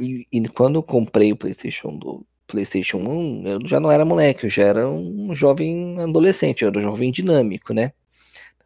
E, 0.00 0.24
e, 0.32 0.48
quando 0.48 0.76
eu 0.76 0.82
comprei 0.82 1.32
o 1.32 1.36
PlayStation 1.36 1.96
do 1.96 2.24
PlayStation 2.46 2.98
1, 2.98 3.46
eu 3.46 3.66
já 3.66 3.80
não 3.80 3.90
era 3.90 4.04
moleque, 4.04 4.46
eu 4.46 4.50
já 4.50 4.64
era 4.64 4.88
um 4.88 5.34
jovem 5.34 6.00
adolescente, 6.00 6.62
eu 6.62 6.68
era 6.68 6.78
um 6.78 6.82
jovem 6.82 7.10
dinâmico, 7.10 7.72
né? 7.72 7.92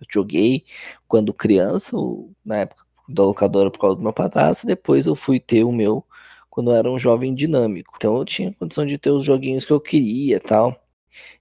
Eu 0.01 0.07
joguei 0.11 0.65
quando 1.09 1.33
criança, 1.33 1.97
na 2.45 2.59
época 2.59 2.85
da 3.09 3.23
locadora 3.23 3.71
por 3.71 3.79
causa 3.79 3.97
do 3.97 4.03
meu 4.03 4.13
padrasto, 4.13 4.67
depois 4.67 5.07
eu 5.07 5.15
fui 5.15 5.39
ter 5.39 5.65
o 5.65 5.73
meu 5.73 6.05
quando 6.51 6.71
eu 6.71 6.77
era 6.77 6.91
um 6.91 6.99
jovem 6.99 7.35
dinâmico. 7.35 7.93
Então 7.97 8.17
eu 8.17 8.25
tinha 8.25 8.53
condição 8.53 8.87
de 8.87 8.99
ter 8.99 9.11
os 9.11 9.25
joguinhos 9.25 9.65
que 9.65 9.73
eu 9.73 9.81
queria 9.81 10.39
tal. 10.41 10.84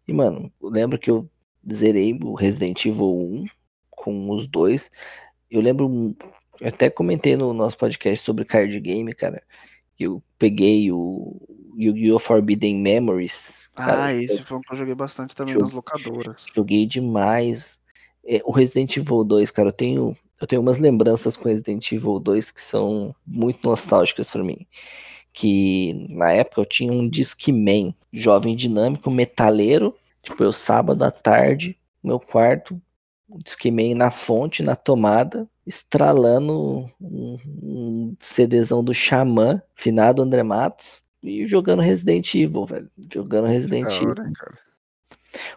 E, 0.08 0.14
mano, 0.14 0.52
eu 0.62 0.70
lembro 0.70 0.98
que 0.98 1.10
eu 1.10 1.30
zerei 1.72 2.18
o 2.22 2.34
Resident 2.34 2.86
Evil 2.86 3.18
1 3.18 3.46
com 3.90 4.30
os 4.32 4.48
dois. 4.48 4.90
Eu 5.50 5.62
lembro, 5.62 6.16
eu 6.60 6.68
até 6.68 6.90
comentei 6.90 7.36
no 7.36 7.54
nosso 7.54 7.78
podcast 7.78 8.24
sobre 8.24 8.46
card 8.46 8.78
game, 8.80 9.14
cara, 9.14 9.42
que 9.96 10.04
eu 10.06 10.22
peguei 10.38 10.92
o 10.92 11.42
Yu-Gi-Oh! 11.78 12.20
Forbidden 12.20 12.76
Memories. 12.76 13.70
Cara, 13.76 14.06
ah, 14.06 14.14
esse 14.14 14.42
foi 14.44 14.58
um 14.58 14.62
que 14.62 14.74
eu 14.74 14.78
joguei 14.78 14.96
bastante 14.96 15.36
também 15.36 15.54
joguei, 15.54 15.66
nas 15.66 15.76
locadoras. 15.76 16.46
Joguei 16.54 16.86
demais. 16.86 17.82
É, 18.26 18.42
o 18.46 18.52
Resident 18.52 18.96
Evil 18.96 19.24
2, 19.24 19.52
cara, 19.52 19.70
eu 19.70 19.74
tenho, 19.74 20.16
eu 20.40 20.48
tenho 20.48 20.62
umas 20.62 20.80
lembranças 20.80 21.36
com 21.36 21.50
Resident 21.50 21.92
Evil 21.92 22.20
2 22.20 22.52
que 22.52 22.62
são 22.62 23.16
muito 23.26 23.68
nostálgicas 23.68 24.30
para 24.30 24.44
mim. 24.44 24.66
Que 25.34 26.08
na 26.10 26.32
época 26.32 26.62
eu 26.62 26.66
tinha 26.66 26.94
um 26.94 27.10
Discman, 27.10 27.94
jovem 28.14 28.56
dinâmico, 28.56 29.10
metaleiro. 29.10 29.96
Tipo, 30.22 30.44
eu 30.44 30.54
sábado 30.54 31.04
à 31.04 31.12
tarde, 31.12 31.78
meu 32.02 32.20
quarto, 32.20 32.80
o 33.28 33.40
Discman 33.44 33.96
na 33.96 34.12
fonte, 34.12 34.64
na 34.64 34.76
tomada, 34.76 35.50
estralando 35.66 36.86
um, 37.02 37.38
um 37.62 38.16
CDzão 38.20 38.84
do 38.84 38.94
Xamã, 38.94 39.62
finado 39.76 40.22
André 40.22 40.44
Matos, 40.44 41.04
e 41.22 41.46
jogando 41.48 41.82
Resident 41.82 42.34
Evil, 42.36 42.66
velho. 42.66 42.92
Jogando 43.12 43.48
Resident 43.48 43.92
Evil. 43.96 44.10
Hora, 44.10 44.32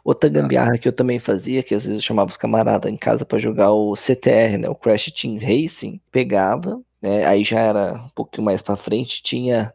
Outra 0.04 0.30
gambiarra 0.30 0.78
que 0.78 0.88
eu 0.88 0.92
também 0.92 1.18
fazia, 1.18 1.62
que 1.62 1.74
às 1.74 1.84
vezes 1.84 1.98
eu 1.98 2.02
chamava 2.02 2.30
os 2.30 2.36
camaradas 2.36 2.90
em 2.90 2.96
casa 2.96 3.24
para 3.24 3.38
jogar 3.38 3.72
o 3.72 3.94
CTR, 3.94 4.58
né, 4.58 4.68
o 4.68 4.74
Crash 4.74 5.10
Team 5.12 5.38
Racing, 5.38 6.00
pegava, 6.10 6.80
né, 7.02 7.24
aí 7.26 7.44
já 7.44 7.60
era 7.60 7.94
um 7.94 8.08
pouquinho 8.10 8.44
mais 8.44 8.62
para 8.62 8.76
frente, 8.76 9.22
tinha 9.22 9.72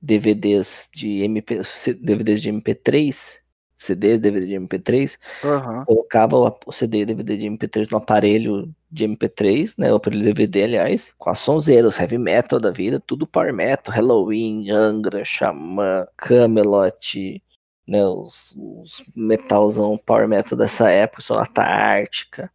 DVDs 0.00 0.88
de 0.94 1.22
MP, 1.22 1.60
DVDs 2.00 2.42
de 2.42 2.50
MP3, 2.50 3.42
CD, 3.76 4.18
DVD 4.18 4.46
de 4.46 4.54
MP3, 4.54 5.18
uhum. 5.42 5.84
colocava 5.84 6.36
o 6.66 6.72
CD 6.72 7.00
e 7.00 7.06
DVD 7.06 7.36
de 7.36 7.46
MP3 7.46 7.90
no 7.90 7.98
aparelho 7.98 8.72
de 8.90 9.04
MP3, 9.06 9.74
né, 9.78 9.92
o 9.92 9.96
aparelho 9.96 10.24
DVD, 10.24 10.64
aliás, 10.64 11.14
com 11.18 11.30
as 11.30 11.38
sonzeiras, 11.38 11.98
heavy 11.98 12.18
metal 12.18 12.60
da 12.60 12.70
vida, 12.70 13.00
tudo 13.00 13.26
power 13.26 13.52
metal, 13.52 13.92
Halloween, 13.92 14.70
Angra, 14.70 15.24
Xamã, 15.24 16.06
Camelot, 16.16 17.42
né, 17.86 18.04
os, 18.06 18.54
os 18.56 19.02
metalzão 19.16 19.98
power 19.98 20.28
metal 20.28 20.56
dessa 20.56 20.90
época, 20.90 21.22
Sonata 21.22 21.62
Ártica. 21.62 22.50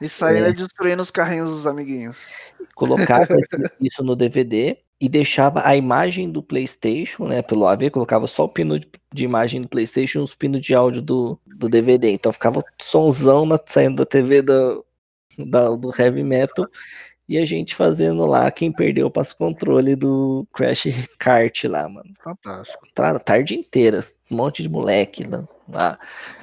E 0.00 0.08
saindo 0.08 0.46
é. 0.46 0.52
destruindo 0.52 1.02
os 1.02 1.10
carrinhos 1.10 1.50
dos 1.50 1.66
amiguinhos. 1.66 2.18
Colocava 2.74 3.28
isso 3.80 4.02
no 4.02 4.16
DVD 4.16 4.78
e 5.00 5.08
deixava 5.08 5.66
a 5.66 5.76
imagem 5.76 6.30
do 6.30 6.42
PlayStation, 6.42 7.26
né, 7.26 7.42
pelo 7.42 7.66
AV, 7.66 7.90
colocava 7.90 8.26
só 8.26 8.44
o 8.44 8.48
pino 8.48 8.78
de, 8.78 9.24
imagem 9.24 9.60
do 9.62 9.68
PlayStation 9.68 10.20
e 10.20 10.22
os 10.22 10.34
pinos 10.34 10.60
de 10.60 10.74
áudio 10.74 11.02
do, 11.02 11.38
do 11.46 11.68
DVD. 11.68 12.10
Então 12.10 12.32
ficava 12.32 12.62
sonzão 12.80 13.44
na, 13.44 13.58
saindo 13.66 13.96
da 13.96 14.06
TV 14.06 14.42
do, 14.42 14.84
da, 15.38 15.70
do 15.70 15.90
heavy 15.98 16.22
metal 16.22 16.66
e 17.28 17.38
a 17.38 17.44
gente 17.44 17.74
fazendo 17.74 18.26
lá 18.26 18.50
quem 18.50 18.70
perdeu 18.70 19.06
o 19.06 19.10
passo 19.10 19.36
controle 19.36 19.96
do 19.96 20.46
Crash 20.52 20.84
Kart 21.18 21.64
lá, 21.64 21.88
mano. 21.88 22.12
Fantástico. 22.22 22.86
Tá, 22.94 23.18
tarde 23.18 23.54
inteira, 23.54 24.00
um 24.30 24.36
monte 24.36 24.62
de 24.62 24.68
moleque 24.68 25.24
lá. 25.68 25.98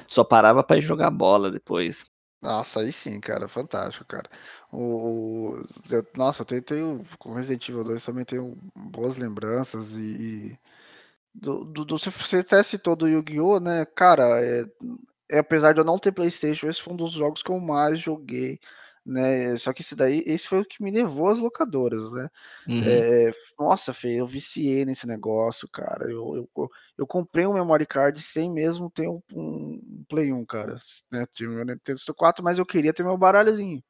Só 0.06 0.24
parava 0.24 0.62
para 0.62 0.80
jogar 0.80 1.10
bola 1.10 1.50
depois. 1.50 2.04
Nossa, 2.42 2.80
aí 2.80 2.92
sim, 2.92 3.20
cara, 3.20 3.46
fantástico, 3.48 4.04
cara. 4.04 4.28
O, 4.72 5.52
o 5.60 5.64
eu, 5.90 6.04
nossa, 6.16 6.42
eu 6.42 6.46
tenho, 6.46 6.62
tenho, 6.62 7.06
com 7.18 7.32
Resident 7.34 7.68
Evil 7.68 7.84
2 7.84 8.04
também 8.04 8.24
tenho 8.24 8.56
boas 8.74 9.16
lembranças 9.16 9.92
e, 9.92 10.00
e 10.52 10.58
do, 11.34 11.64
do, 11.64 11.84
do, 11.84 11.98
você 11.98 12.38
até 12.38 12.62
citou 12.62 12.96
do 12.96 13.08
Yu-Gi-Oh, 13.08 13.60
né, 13.60 13.84
cara, 13.86 14.24
é, 14.44 14.64
é, 15.30 15.38
apesar 15.38 15.72
de 15.74 15.80
eu 15.80 15.84
não 15.84 15.98
ter 15.98 16.12
Playstation, 16.12 16.68
esse 16.68 16.82
foi 16.82 16.94
um 16.94 16.96
dos 16.96 17.12
jogos 17.12 17.42
que 17.42 17.50
eu 17.52 17.60
mais 17.60 18.00
joguei, 18.00 18.60
né? 19.06 19.56
Só 19.58 19.72
que 19.72 19.82
esse 19.82 19.96
daí, 19.96 20.22
esse 20.26 20.46
foi 20.48 20.60
o 20.60 20.64
que 20.64 20.82
me 20.82 20.90
levou 20.90 21.28
às 21.30 21.38
locadoras, 21.38 22.12
né? 22.12 22.28
Uhum. 22.68 22.82
É, 22.84 23.32
nossa, 23.58 23.94
Fê, 23.94 24.20
eu 24.20 24.26
viciei 24.26 24.84
nesse 24.84 25.06
negócio, 25.06 25.68
cara. 25.68 26.04
Eu, 26.10 26.48
eu, 26.56 26.70
eu 26.98 27.06
comprei 27.06 27.46
um 27.46 27.54
memory 27.54 27.86
card 27.86 28.20
sem 28.20 28.50
mesmo 28.50 28.90
ter 28.90 29.08
um, 29.08 29.20
um 29.32 30.04
Play 30.08 30.32
1, 30.32 30.44
cara. 30.44 30.76
Né? 31.10 31.26
Tinha 31.34 31.48
meu 31.48 31.64
Nintendo 31.64 31.98
64, 31.98 32.44
mas 32.44 32.58
eu 32.58 32.66
queria 32.66 32.92
ter 32.92 33.02
meu 33.02 33.16
baralhozinho. 33.16 33.82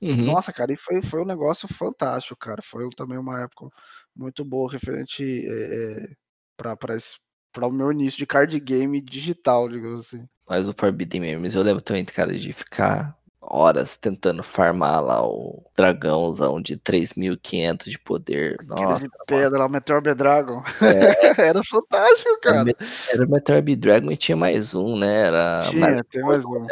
Uhum. 0.00 0.26
Nossa, 0.26 0.52
cara, 0.52 0.72
e 0.72 0.76
foi, 0.76 1.02
foi 1.02 1.22
um 1.22 1.26
negócio 1.26 1.66
fantástico, 1.66 2.36
cara. 2.38 2.62
Foi 2.62 2.88
também 2.96 3.18
uma 3.18 3.42
época 3.42 3.68
muito 4.14 4.44
boa 4.44 4.70
referente 4.70 5.42
é, 5.46 6.08
para 6.56 7.66
o 7.66 7.72
meu 7.72 7.90
início 7.90 8.18
de 8.18 8.26
card 8.26 8.58
game 8.60 9.00
digital, 9.00 9.68
digamos 9.68 10.06
assim. 10.06 10.28
Mas 10.48 10.68
o 10.68 10.74
Forbidden 10.74 11.20
Memories 11.20 11.54
eu 11.54 11.62
lembro 11.62 11.82
também, 11.82 12.04
cara, 12.04 12.32
de 12.32 12.52
ficar 12.52 13.15
horas 13.48 13.96
tentando 13.96 14.42
farmar 14.42 15.02
lá 15.02 15.26
o 15.26 15.62
dragãozão 15.74 16.60
de 16.60 16.76
3.500 16.76 17.90
de 17.90 17.98
poder. 17.98 18.58
Nossa, 18.66 19.06
de 19.06 19.12
pedra 19.26 19.58
lá, 19.58 19.66
o 19.66 19.70
Meteor 19.70 20.02
Dragon. 20.02 20.62
É. 20.80 21.40
era 21.48 21.62
fantástico, 21.64 22.40
cara. 22.42 22.74
Era 23.10 23.24
o 23.24 23.30
Meteor 23.30 23.62
Dragon 23.76 24.10
e 24.10 24.16
tinha 24.16 24.36
mais 24.36 24.74
um, 24.74 24.96
né? 24.98 25.28
Era 25.28 25.60
tinha, 25.68 26.04
tem 26.04 26.22
mais 26.22 26.44
um. 26.44 26.66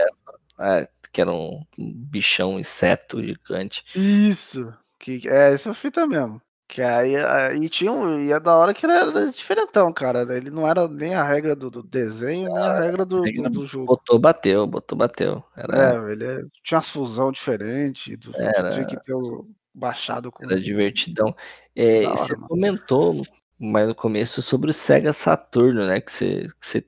É, 0.58 0.88
que 1.12 1.20
era 1.20 1.32
um 1.32 1.64
bichão 1.78 2.58
inseto 2.58 3.24
gigante. 3.24 3.84
Isso. 3.94 4.72
Que, 4.98 5.28
é, 5.28 5.52
essa 5.52 5.72
fita 5.74 6.06
mesmo. 6.06 6.40
Que 6.66 6.80
aí, 6.82 7.14
aí 7.16 7.68
tinha 7.68 7.92
um, 7.92 8.18
e 8.20 8.32
é 8.32 8.40
da 8.40 8.56
hora 8.56 8.72
que 8.72 8.86
ele 8.86 8.94
era 8.94 9.30
diferentão, 9.30 9.92
cara. 9.92 10.22
Ele 10.34 10.50
não 10.50 10.68
era 10.68 10.88
nem 10.88 11.14
a 11.14 11.22
regra 11.22 11.54
do, 11.54 11.70
do 11.70 11.82
desenho, 11.82 12.52
nem 12.52 12.62
a 12.62 12.80
regra 12.80 13.04
do, 13.04 13.20
do, 13.20 13.50
do, 13.50 13.66
jogo. 13.66 13.86
Botou, 13.86 14.18
bateu, 14.18 14.66
botou, 14.66 14.96
bateu. 14.96 15.44
Era... 15.56 15.94
É, 15.94 16.12
ele 16.12 16.24
é, 16.24 16.42
tinha 16.62 16.78
umas 16.78 16.88
fusão 16.88 17.30
diferente, 17.30 18.16
do, 18.16 18.34
era... 18.34 18.70
tinha 18.70 18.86
que 18.86 18.96
ter 19.02 19.14
o 19.14 19.46
baixado 19.74 20.32
com. 20.32 20.44
Era 20.44 20.58
divertidão. 20.58 21.34
É, 21.76 22.06
você 22.06 22.34
mano. 22.34 22.48
comentou 22.48 23.22
mais 23.58 23.86
no 23.86 23.94
começo 23.94 24.40
sobre 24.40 24.70
o 24.70 24.74
Sega 24.74 25.12
Saturno, 25.12 25.86
né? 25.86 26.00
Que 26.00 26.10
você, 26.10 26.46
que 26.58 26.66
você 26.66 26.84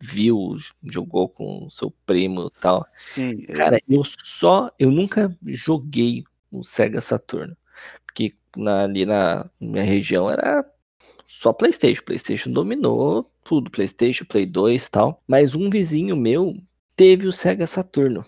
viu, 0.00 0.56
jogou 0.82 1.28
com 1.28 1.66
o 1.66 1.70
seu 1.70 1.90
primo 2.04 2.46
e 2.46 2.60
tal. 2.60 2.86
Sim. 2.96 3.42
Cara, 3.46 3.80
eu 3.88 4.02
só. 4.04 4.70
Eu 4.78 4.90
nunca 4.90 5.36
joguei 5.46 6.24
o 6.50 6.64
Sega 6.64 7.00
Saturno. 7.00 7.56
Na, 8.56 8.84
ali 8.84 9.06
na 9.06 9.48
minha 9.60 9.84
região 9.84 10.30
era 10.30 10.64
só 11.26 11.52
PlayStation. 11.52 12.02
PlayStation 12.02 12.50
dominou 12.50 13.30
tudo, 13.44 13.70
PlayStation, 13.70 14.24
Play 14.24 14.46
2 14.46 14.86
e 14.86 14.90
tal. 14.90 15.22
Mas 15.26 15.54
um 15.54 15.70
vizinho 15.70 16.16
meu 16.16 16.56
teve 16.96 17.26
o 17.26 17.32
Sega 17.32 17.66
Saturno. 17.66 18.24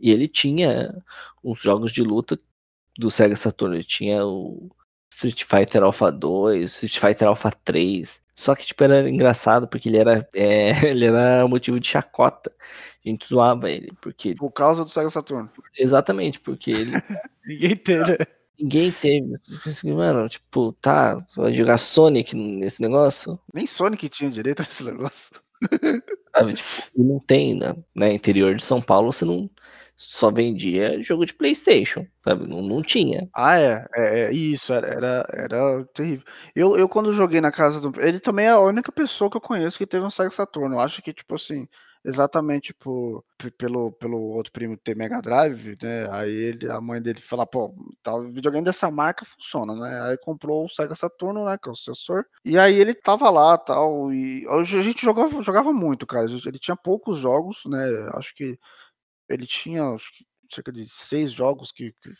E 0.00 0.10
ele 0.10 0.28
tinha 0.28 0.96
uns 1.42 1.60
jogos 1.60 1.92
de 1.92 2.02
luta 2.02 2.38
do 2.96 3.10
Sega 3.10 3.36
Saturno. 3.36 3.74
Ele 3.74 3.84
tinha 3.84 4.24
o 4.24 4.70
Street 5.12 5.44
Fighter 5.44 5.82
Alpha 5.82 6.12
2, 6.12 6.82
Street 6.82 6.98
Fighter 6.98 7.28
Alpha 7.28 7.50
3. 7.64 8.22
Só 8.34 8.54
que, 8.54 8.66
tipo, 8.66 8.84
era 8.84 9.08
engraçado 9.08 9.66
porque 9.66 9.88
ele 9.88 9.98
era, 9.98 10.28
é, 10.34 10.86
ele 10.88 11.06
era 11.06 11.48
motivo 11.48 11.80
de 11.80 11.88
chacota. 11.88 12.52
A 13.04 13.08
gente 13.08 13.26
zoava 13.26 13.70
ele, 13.70 13.92
porque... 14.00 14.34
Por 14.34 14.50
causa 14.50 14.84
do 14.84 14.90
Sega 14.90 15.08
Saturno. 15.08 15.50
Exatamente, 15.78 16.38
porque 16.40 16.70
ele... 16.70 16.92
Ninguém 17.46 17.76
tem, 17.76 17.98
né? 17.98 18.16
Ninguém 18.58 18.92
teve. 18.92 19.36
Mano, 19.84 20.28
tipo, 20.28 20.72
tá, 20.72 21.24
vai 21.36 21.54
jogar 21.54 21.78
Sonic 21.78 22.34
nesse 22.34 22.80
negócio? 22.80 23.38
Nem 23.52 23.66
Sonic 23.66 24.08
tinha 24.08 24.30
direito 24.30 24.60
nesse 24.64 24.84
negócio. 24.84 25.30
Sabe, 26.36 26.54
tipo, 26.54 26.68
não 26.96 27.18
tem, 27.18 27.54
né? 27.54 27.74
né? 27.94 28.12
Interior 28.12 28.54
de 28.54 28.64
São 28.64 28.80
Paulo 28.80 29.12
você 29.12 29.24
não 29.24 29.50
só 29.96 30.30
vendia 30.30 31.02
jogo 31.02 31.24
de 31.24 31.32
Playstation, 31.32 32.06
sabe? 32.22 32.46
Não, 32.46 32.60
não 32.60 32.82
tinha. 32.82 33.28
Ah, 33.34 33.58
é, 33.58 33.86
é, 33.96 34.20
é 34.24 34.32
isso, 34.32 34.72
era, 34.72 34.86
era, 34.88 35.26
era, 35.32 35.84
terrível. 35.94 36.24
Eu, 36.54 36.76
eu 36.76 36.88
quando 36.88 37.12
joguei 37.12 37.40
na 37.40 37.50
casa 37.50 37.80
do. 37.80 37.98
Ele 38.00 38.20
também 38.20 38.46
é 38.46 38.50
a 38.50 38.60
única 38.60 38.92
pessoa 38.92 39.30
que 39.30 39.36
eu 39.38 39.40
conheço 39.40 39.78
que 39.78 39.86
teve 39.86 40.04
um 40.04 40.10
Sega 40.10 40.30
Saturno. 40.30 40.76
Eu 40.76 40.80
acho 40.80 41.00
que, 41.00 41.14
tipo 41.14 41.34
assim, 41.34 41.66
exatamente 42.04 42.74
por, 42.74 43.24
pelo, 43.58 43.90
pelo 43.92 44.18
outro 44.18 44.52
primo 44.52 44.76
ter 44.76 44.94
Mega 44.94 45.20
Drive, 45.20 45.76
né? 45.82 46.08
Aí 46.12 46.30
ele, 46.30 46.70
a 46.70 46.80
mãe 46.80 47.00
dele 47.00 47.20
fala, 47.20 47.46
pô, 47.46 47.74
tal 48.06 48.22
tá, 48.22 48.30
videogame 48.30 48.64
dessa 48.64 48.90
marca 48.90 49.24
funciona, 49.24 49.74
né? 49.74 50.00
Aí 50.02 50.18
comprou 50.18 50.64
o 50.64 50.68
Sega 50.68 50.94
Saturno, 50.94 51.44
né? 51.44 51.58
Que 51.60 51.68
é 51.68 51.72
o 51.72 51.74
sucessor. 51.74 52.24
E 52.44 52.56
aí 52.56 52.76
ele 52.76 52.94
tava 52.94 53.28
lá 53.30 53.58
tal. 53.58 54.12
E 54.12 54.46
a 54.48 54.62
gente 54.62 55.04
jogava, 55.04 55.42
jogava 55.42 55.72
muito, 55.72 56.06
cara. 56.06 56.26
Ele 56.26 56.58
tinha 56.58 56.76
poucos 56.76 57.18
jogos, 57.18 57.62
né? 57.66 57.78
Acho 58.14 58.34
que 58.34 58.58
ele 59.28 59.46
tinha 59.46 59.84
acho 59.90 60.10
que, 60.16 60.26
cerca 60.54 60.72
de 60.72 60.88
seis 60.88 61.32
jogos 61.32 61.72
que, 61.72 61.92
que 62.00 62.12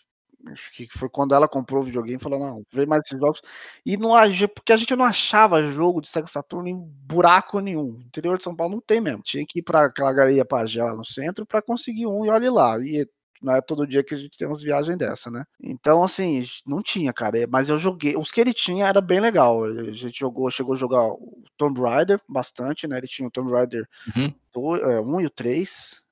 que 0.72 0.88
foi 0.96 1.08
quando 1.08 1.34
ela 1.34 1.48
comprou 1.48 1.82
o 1.82 1.84
videogame 1.84 2.22
falou, 2.22 2.38
não, 2.38 2.62
vê 2.72 2.86
mais 2.86 3.02
esses 3.04 3.18
jogos. 3.18 3.42
E 3.84 3.96
não 3.96 4.10
porque 4.54 4.72
a 4.72 4.76
gente 4.76 4.94
não 4.94 5.04
achava 5.04 5.72
jogo 5.72 6.00
de 6.00 6.08
Sega 6.08 6.26
Saturno 6.28 6.68
em 6.68 6.78
buraco 6.78 7.58
nenhum. 7.58 7.98
Interior 8.00 8.36
de 8.38 8.44
São 8.44 8.54
Paulo 8.54 8.74
não 8.74 8.80
tem 8.80 9.00
mesmo. 9.00 9.22
Tinha 9.22 9.44
que 9.44 9.58
ir 9.58 9.62
para 9.62 9.86
aquela 9.86 10.12
galeria 10.12 10.44
Pajé 10.44 10.84
no 10.90 11.04
centro 11.04 11.44
para 11.44 11.62
conseguir 11.62 12.06
um 12.06 12.24
e 12.24 12.30
olhe 12.30 12.48
lá. 12.48 12.78
E 12.78 13.08
não 13.42 13.54
é 13.54 13.60
todo 13.60 13.86
dia 13.86 14.02
que 14.02 14.14
a 14.14 14.16
gente 14.16 14.36
tem 14.36 14.46
umas 14.46 14.62
viagens 14.62 14.96
dessa, 14.96 15.30
né? 15.30 15.44
Então, 15.60 16.02
assim, 16.02 16.44
não 16.66 16.82
tinha, 16.82 17.12
cara. 17.12 17.46
Mas 17.48 17.68
eu 17.68 17.78
joguei. 17.78 18.16
Os 18.16 18.30
que 18.30 18.40
ele 18.40 18.54
tinha 18.54 18.86
era 18.86 19.00
bem 19.00 19.20
legal. 19.20 19.64
A 19.64 19.92
gente 19.92 20.18
jogou, 20.18 20.50
chegou 20.50 20.74
a 20.74 20.78
jogar 20.78 21.04
o 21.06 21.42
Tomb 21.56 21.80
Raider 21.80 22.20
bastante, 22.28 22.86
né? 22.86 22.98
Ele 22.98 23.08
tinha 23.08 23.28
o 23.28 23.30
Tomb 23.30 23.52
Raider 23.52 23.88
uhum. 24.16 24.34
1 24.56 24.76
é, 24.76 25.00
um 25.00 25.20
e 25.20 25.26
o 25.26 25.30
3. 25.30 26.02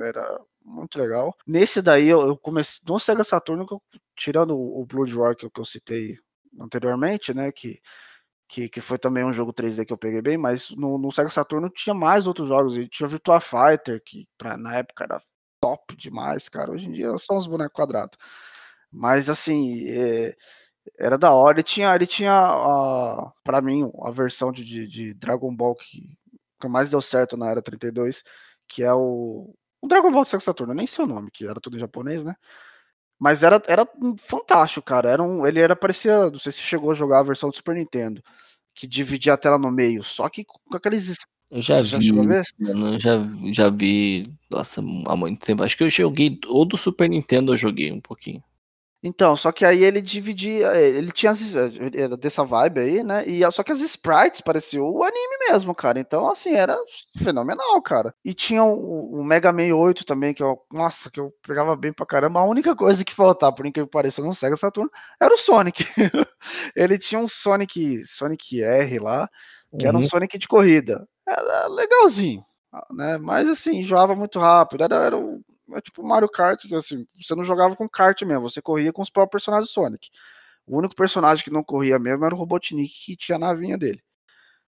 Era 0.00 0.40
muito 0.64 0.98
legal. 0.98 1.36
Nesse 1.46 1.80
daí 1.80 2.08
eu, 2.08 2.20
eu 2.20 2.36
comecei 2.36 2.82
no 2.86 3.00
Sega 3.00 3.24
Saturno, 3.24 3.66
tirando 4.16 4.58
o 4.58 4.84
Blood 4.84 5.14
Roar 5.14 5.36
que, 5.36 5.48
que 5.48 5.60
eu 5.60 5.64
citei 5.64 6.18
anteriormente, 6.60 7.32
né, 7.32 7.50
que 7.52 7.80
que, 8.48 8.68
que 8.68 8.80
foi 8.80 8.98
também 8.98 9.24
um 9.24 9.32
jogo 9.32 9.52
3D 9.52 9.84
que 9.84 9.92
eu 9.92 9.98
peguei 9.98 10.22
bem, 10.22 10.38
mas 10.38 10.70
no, 10.70 10.96
no 10.96 11.12
Sega 11.12 11.28
Saturno 11.28 11.68
tinha 11.68 11.94
mais 11.94 12.26
outros 12.26 12.48
jogos. 12.48 12.78
E 12.78 12.88
tinha 12.88 13.06
Virtua 13.06 13.40
Fighter, 13.40 14.02
que 14.02 14.26
pra, 14.38 14.56
na 14.56 14.76
época 14.76 15.04
era 15.04 15.22
top 15.60 15.96
demais, 15.96 16.48
cara. 16.48 16.72
Hoje 16.72 16.86
em 16.88 16.92
dia 16.92 17.16
são 17.18 17.36
uns 17.36 17.46
bonecos 17.46 17.74
quadrados. 17.74 18.18
Mas 18.90 19.28
assim, 19.30 19.88
é, 19.88 20.36
era 20.98 21.18
da 21.18 21.32
hora. 21.32 21.58
Ele 21.58 21.62
tinha, 21.64 21.94
ele 21.94 22.06
tinha 22.06 22.32
a, 22.32 23.32
pra 23.44 23.60
mim, 23.60 23.90
a 24.02 24.10
versão 24.10 24.52
de, 24.52 24.64
de, 24.64 24.86
de 24.86 25.14
Dragon 25.14 25.54
Ball 25.54 25.74
que, 25.76 26.16
que 26.60 26.68
mais 26.68 26.90
deu 26.90 27.02
certo 27.02 27.36
na 27.36 27.50
era 27.50 27.62
32, 27.62 28.22
que 28.68 28.82
é 28.82 28.92
o, 28.94 29.54
o 29.80 29.88
Dragon 29.88 30.10
Ball 30.10 30.24
do 30.24 30.28
Sega 30.28 30.42
Saturno, 30.42 30.74
nem 30.74 30.86
sei 30.86 31.04
o 31.04 31.08
nome, 31.08 31.30
que 31.30 31.46
era 31.46 31.60
tudo 31.60 31.76
em 31.76 31.80
japonês, 31.80 32.24
né? 32.24 32.34
Mas 33.18 33.42
era, 33.42 33.62
era 33.66 33.86
fantástico, 34.20 34.84
cara. 34.86 35.10
Era 35.10 35.22
um, 35.22 35.46
ele 35.46 35.60
era 35.60 35.76
parecia, 35.76 36.30
não 36.30 36.38
sei 36.38 36.52
se 36.52 36.60
chegou 36.60 36.90
a 36.92 36.94
jogar 36.94 37.20
a 37.20 37.24
versão 37.24 37.50
do 37.50 37.56
Super 37.56 37.74
Nintendo, 37.76 38.22
que 38.74 38.86
dividia 38.86 39.34
a 39.34 39.38
tela 39.38 39.58
no 39.58 39.70
meio, 39.72 40.04
só 40.04 40.28
que 40.28 40.44
com 40.44 40.76
aqueles 40.76 41.16
eu 41.50 41.62
já 41.62 41.82
Você 41.82 41.98
vi, 41.98 42.08
já 42.08 42.40
isso, 42.40 42.52
mano, 42.58 43.00
já, 43.00 43.18
já 43.52 43.70
vi, 43.70 44.32
nossa, 44.50 44.82
há 45.06 45.16
muito 45.16 45.44
tempo. 45.44 45.62
Acho 45.62 45.76
que 45.76 45.84
eu 45.84 45.90
joguei, 45.90 46.38
ou 46.46 46.64
do 46.64 46.76
Super 46.76 47.08
Nintendo 47.08 47.52
eu 47.52 47.56
joguei 47.56 47.90
um 47.90 48.00
pouquinho. 48.00 48.42
Então, 49.00 49.36
só 49.36 49.52
que 49.52 49.64
aí 49.64 49.84
ele 49.84 50.02
dividia, 50.02 50.72
eh, 50.74 50.88
ele 50.88 51.12
tinha 51.12 51.30
as, 51.30 51.54
eh, 51.54 51.70
era 51.94 52.16
dessa 52.16 52.44
vibe 52.44 52.80
aí, 52.80 53.04
né? 53.04 53.24
E 53.28 53.48
só 53.52 53.62
que 53.62 53.70
as 53.70 53.80
sprites 53.80 54.40
pareciam 54.40 54.90
o 54.90 55.04
anime 55.04 55.38
mesmo, 55.48 55.72
cara. 55.72 56.00
Então, 56.00 56.28
assim, 56.28 56.52
era 56.52 56.76
fenomenal, 57.16 57.80
cara. 57.80 58.12
E 58.24 58.34
tinha 58.34 58.64
o, 58.64 59.20
o 59.20 59.24
Mega 59.24 59.52
Man 59.52 59.72
8 59.72 60.04
também, 60.04 60.34
que 60.34 60.42
eu, 60.42 60.58
nossa, 60.72 61.08
que 61.10 61.20
eu 61.20 61.32
pegava 61.46 61.76
bem 61.76 61.92
pra 61.92 62.04
caramba. 62.04 62.40
A 62.40 62.44
única 62.44 62.74
coisa 62.74 63.04
que 63.04 63.14
faltava, 63.14 63.54
por 63.54 63.66
incrível 63.66 63.86
que 63.86 63.92
pareça, 63.92 64.20
no 64.20 64.34
Sega 64.34 64.56
Saturn, 64.56 64.90
era 65.20 65.32
o 65.32 65.38
Sonic. 65.38 65.84
ele 66.74 66.98
tinha 66.98 67.20
um 67.20 67.28
Sonic, 67.28 68.04
Sonic 68.04 68.60
R 68.62 68.98
lá, 68.98 69.28
que 69.78 69.84
uhum. 69.84 69.88
era 69.88 69.96
um 69.96 70.00
uhum. 70.00 70.06
Sonic 70.08 70.36
de 70.36 70.48
corrida. 70.48 71.06
Era 71.28 71.66
legalzinho, 71.68 72.44
né? 72.90 73.18
Mas 73.18 73.48
assim, 73.48 73.84
joava 73.84 74.14
muito 74.16 74.38
rápido. 74.38 74.84
Era, 74.84 74.96
era 74.96 75.16
um 75.16 75.42
é 75.76 75.80
tipo 75.80 76.02
Mario 76.02 76.28
Kart, 76.28 76.62
que 76.62 76.74
assim, 76.74 77.06
você 77.20 77.34
não 77.34 77.44
jogava 77.44 77.76
com 77.76 77.88
kart 77.88 78.20
mesmo, 78.22 78.48
você 78.48 78.62
corria 78.62 78.92
com 78.92 79.02
os 79.02 79.10
próprios 79.10 79.44
personagens 79.44 79.68
do 79.68 79.72
Sonic. 79.72 80.08
O 80.66 80.78
único 80.78 80.94
personagem 80.94 81.44
que 81.44 81.50
não 81.50 81.62
corria 81.64 81.98
mesmo 81.98 82.24
era 82.24 82.34
o 82.34 82.38
Robotnik, 82.38 82.92
que 83.04 83.16
tinha 83.16 83.36
a 83.36 83.38
navinha 83.38 83.76
dele. 83.76 84.02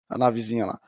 A 0.09 0.17
navezinha 0.17 0.65
lá. 0.65 0.79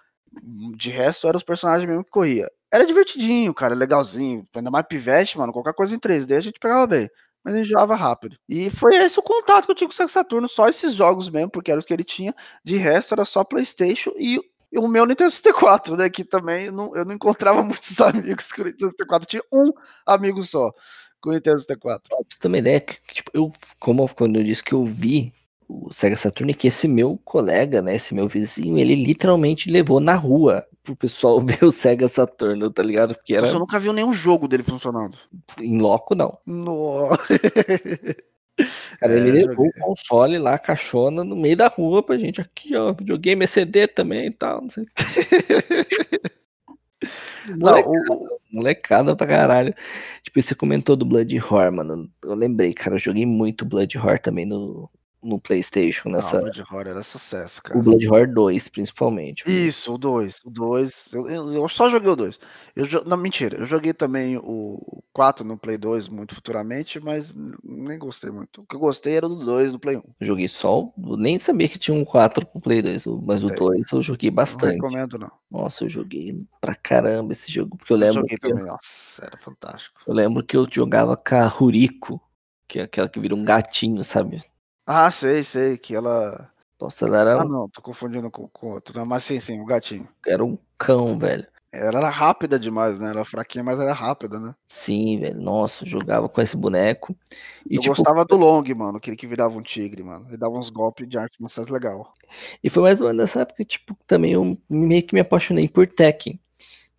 De 0.77 0.89
resto, 0.89 1.27
eram 1.27 1.37
os 1.37 1.43
personagens 1.43 1.87
mesmo 1.87 2.03
que 2.03 2.09
corria. 2.09 2.49
Era 2.71 2.85
divertidinho, 2.85 3.53
cara, 3.53 3.75
legalzinho. 3.75 4.47
Ainda 4.55 4.71
mais 4.71 4.85
pivete, 4.87 5.37
mano. 5.37 5.53
Qualquer 5.53 5.73
coisa 5.73 5.95
em 5.95 5.99
3D 5.99 6.37
a 6.37 6.39
gente 6.39 6.59
pegava 6.59 6.87
bem. 6.87 7.09
Mas 7.43 7.53
a 7.53 7.57
gente 7.57 7.69
jogava 7.69 7.95
rápido. 7.95 8.37
E 8.47 8.69
foi 8.69 8.95
esse 8.95 9.19
o 9.19 9.23
contato 9.23 9.65
que 9.65 9.71
eu 9.71 9.75
tinha 9.75 9.87
com 9.87 9.93
o 9.93 10.09
Saturno. 10.09 10.49
Só 10.49 10.67
esses 10.67 10.93
jogos 10.95 11.29
mesmo, 11.29 11.51
porque 11.51 11.71
era 11.71 11.79
o 11.79 11.83
que 11.83 11.93
ele 11.93 12.03
tinha. 12.03 12.33
De 12.63 12.77
resto, 12.77 13.13
era 13.13 13.25
só 13.25 13.43
PlayStation 13.43 14.11
e 14.17 14.39
e 14.73 14.79
o 14.79 14.87
meu 14.87 15.05
Nintendo 15.05 15.29
64, 15.29 15.95
né? 15.95 16.09
Que 16.09 16.23
também 16.23 16.71
não, 16.71 16.95
eu 16.95 17.05
não 17.05 17.13
encontrava 17.13 17.61
muitos 17.63 18.01
amigos 18.01 18.51
com 18.51 18.63
o 18.63 18.65
Nintendo 18.65 18.91
64. 18.91 19.27
Tinha 19.27 19.43
um 19.53 19.71
amigo 20.03 20.43
só 20.43 20.73
com 21.21 21.29
o 21.29 21.33
Nintendo 21.33 21.59
64. 21.59 22.09
Pra 22.09 22.17
você 22.17 22.39
ter 22.39 22.47
uma 22.47 22.57
ideia, 22.57 22.81
que, 22.81 22.97
tipo, 23.13 23.29
eu, 23.35 23.53
como 23.79 24.09
quando 24.09 24.37
eu 24.37 24.43
disse 24.43 24.63
que 24.63 24.73
eu 24.73 24.83
vi 24.83 25.31
o 25.69 25.93
Sega 25.93 26.17
Saturn, 26.17 26.53
que 26.55 26.67
esse 26.67 26.87
meu 26.87 27.19
colega, 27.23 27.83
né? 27.83 27.95
Esse 27.95 28.15
meu 28.15 28.27
vizinho, 28.27 28.79
ele 28.79 28.95
literalmente 28.95 29.69
levou 29.69 29.99
na 29.99 30.15
rua 30.15 30.65
pro 30.83 30.95
pessoal 30.95 31.39
ver 31.45 31.63
o 31.63 31.71
Sega 31.71 32.07
Saturn, 32.07 32.67
tá 32.71 32.81
ligado? 32.81 33.13
Porque 33.13 33.35
era... 33.35 33.47
Você 33.47 33.59
nunca 33.59 33.79
viu 33.79 33.93
nenhum 33.93 34.11
jogo 34.11 34.47
dele 34.47 34.63
funcionando? 34.63 35.15
Em 35.61 35.77
loco, 35.77 36.15
não. 36.15 36.35
Nossa. 36.47 37.21
Cara, 38.99 39.17
ele 39.17 39.29
é, 39.29 39.45
levou 39.45 39.67
o 39.67 39.73
console 39.73 40.37
lá, 40.37 40.55
a 40.55 40.59
caixona, 40.59 41.23
no 41.23 41.35
meio 41.35 41.57
da 41.57 41.67
rua 41.67 42.03
pra 42.03 42.17
gente. 42.17 42.39
Aqui, 42.39 42.75
ó, 42.75 42.93
videogame, 42.93 43.47
CD 43.47 43.87
também 43.87 44.27
e 44.27 44.31
tal, 44.31 44.61
não 44.61 44.69
sei. 44.69 44.85
molecada, 47.57 48.13
o... 48.13 48.39
molecada 48.51 49.15
pra 49.15 49.27
caralho. 49.27 49.73
Tipo, 50.21 50.41
você 50.41 50.55
comentou 50.55 50.95
do 50.95 51.05
Blood 51.05 51.37
Horror, 51.39 51.71
mano. 51.71 52.09
Eu 52.23 52.35
lembrei, 52.35 52.73
cara, 52.73 52.95
eu 52.95 52.99
joguei 52.99 53.25
muito 53.25 53.65
Blood 53.65 53.97
Horror 53.97 54.19
também 54.19 54.45
no, 54.45 54.89
no 55.23 55.39
PlayStation 55.39 56.09
nessa. 56.09 56.37
O 56.37 56.41
Blood 56.41 56.61
Horror 56.61 56.87
era 56.87 57.03
sucesso, 57.03 57.61
cara. 57.61 57.79
O 57.79 57.81
Blood 57.81 58.07
Horror 58.07 58.33
2, 58.33 58.67
principalmente. 58.67 59.43
Isso, 59.47 59.93
o 59.93 59.97
2. 59.97 60.41
O 60.45 60.49
2. 60.49 61.09
Eu, 61.13 61.53
eu, 61.53 61.69
só 61.69 61.89
joguei 61.89 62.09
o 62.09 62.15
2. 62.15 62.39
Eu, 62.75 63.05
não, 63.05 63.17
mentira. 63.17 63.57
Eu 63.57 63.65
joguei 63.65 63.93
também 63.93 64.37
o 64.37 65.03
4 65.13 65.45
no 65.45 65.57
Play 65.57 65.77
2 65.77 66.07
muito 66.09 66.35
futuramente, 66.35 66.99
mas 66.99 67.33
nem 67.63 67.97
gostei 67.97 68.31
muito. 68.31 68.61
O 68.61 68.65
que 68.65 68.75
eu 68.75 68.79
gostei 68.79 69.15
era 69.15 69.27
do 69.27 69.35
2 69.35 69.71
no 69.71 69.79
Play 69.79 69.97
1. 69.97 69.99
Eu 70.19 70.27
joguei 70.27 70.47
só. 70.47 70.91
Nem 70.97 71.39
sabia 71.39 71.69
que 71.69 71.79
tinha 71.79 71.95
um 71.95 72.03
4 72.03 72.45
pro 72.45 72.61
Play 72.61 72.81
2, 72.81 73.05
mas 73.23 73.43
o 73.43 73.47
2 73.47 73.91
eu 73.91 74.03
joguei 74.03 74.29
bastante. 74.29 74.77
Não 74.77 74.89
recomendo, 74.89 75.17
não. 75.17 75.31
Nossa, 75.49 75.85
eu 75.85 75.89
joguei 75.89 76.37
pra 76.59 76.75
caramba 76.75 77.33
esse 77.33 77.51
jogo, 77.51 77.77
porque 77.77 77.93
eu 77.93 77.97
lembro. 77.97 78.19
Eu 78.19 78.21
joguei 78.21 78.37
que 78.37 78.47
também, 78.47 78.63
eu... 78.63 78.67
nossa, 78.67 79.25
era 79.25 79.37
fantástico. 79.37 80.01
Eu 80.07 80.13
lembro 80.13 80.43
que 80.43 80.57
eu 80.57 80.67
jogava 80.69 81.15
com 81.15 81.35
a 81.35 81.47
Ruriko, 81.47 82.19
que 82.67 82.79
é 82.79 82.83
aquela 82.83 83.07
que 83.07 83.19
vira 83.19 83.35
um 83.35 83.43
gatinho, 83.43 84.03
sabe? 84.03 84.43
Ah, 84.85 85.09
sei, 85.09 85.43
sei, 85.43 85.77
que 85.77 85.95
ela. 85.95 86.49
Nossa, 86.79 87.05
ela 87.05 87.19
era. 87.19 87.41
Ah, 87.41 87.45
não, 87.45 87.69
tô 87.69 87.81
confundindo 87.81 88.29
com, 88.29 88.47
com 88.49 88.71
outro. 88.71 88.97
Não, 88.97 89.05
mas 89.05 89.23
sim, 89.23 89.39
sim, 89.39 89.61
o 89.61 89.65
gatinho. 89.65 90.07
Era 90.27 90.43
um 90.43 90.57
cão, 90.77 91.17
velho. 91.17 91.47
Ela 91.71 91.99
era 91.99 92.09
rápida 92.09 92.59
demais, 92.59 92.99
né? 92.99 93.07
Ela 93.07 93.21
era 93.21 93.25
fraquinha, 93.25 93.63
mas 93.63 93.79
era 93.79 93.93
rápida, 93.93 94.39
né? 94.39 94.53
Sim, 94.67 95.19
velho. 95.19 95.41
Nossa, 95.41 95.85
jogava 95.85 96.29
com 96.29 96.39
esse 96.39 96.55
boneco. 96.55 97.15
E, 97.67 97.77
eu 97.77 97.81
tipo, 97.81 97.95
gostava 97.95 98.23
do 98.23 98.35
Long, 98.35 98.63
mano, 98.75 98.97
aquele 98.97 99.15
que 99.15 99.25
virava 99.25 99.57
um 99.57 99.61
tigre, 99.61 100.03
mano. 100.03 100.27
Ele 100.27 100.37
dava 100.37 100.55
uns 100.55 100.69
golpes 100.69 101.09
de 101.09 101.17
arte 101.17 101.41
marciais 101.41 101.69
legal. 101.69 102.13
E 102.63 102.69
foi 102.69 102.83
mais 102.83 103.01
ou 103.01 103.07
menos 103.07 103.23
nessa 103.23 103.41
época, 103.41 103.65
tipo, 103.65 103.97
também 104.05 104.33
eu 104.33 104.55
meio 104.69 105.01
que 105.01 105.15
me 105.15 105.21
apaixonei 105.21 105.67
por 105.67 105.87
Tekken. 105.87 106.39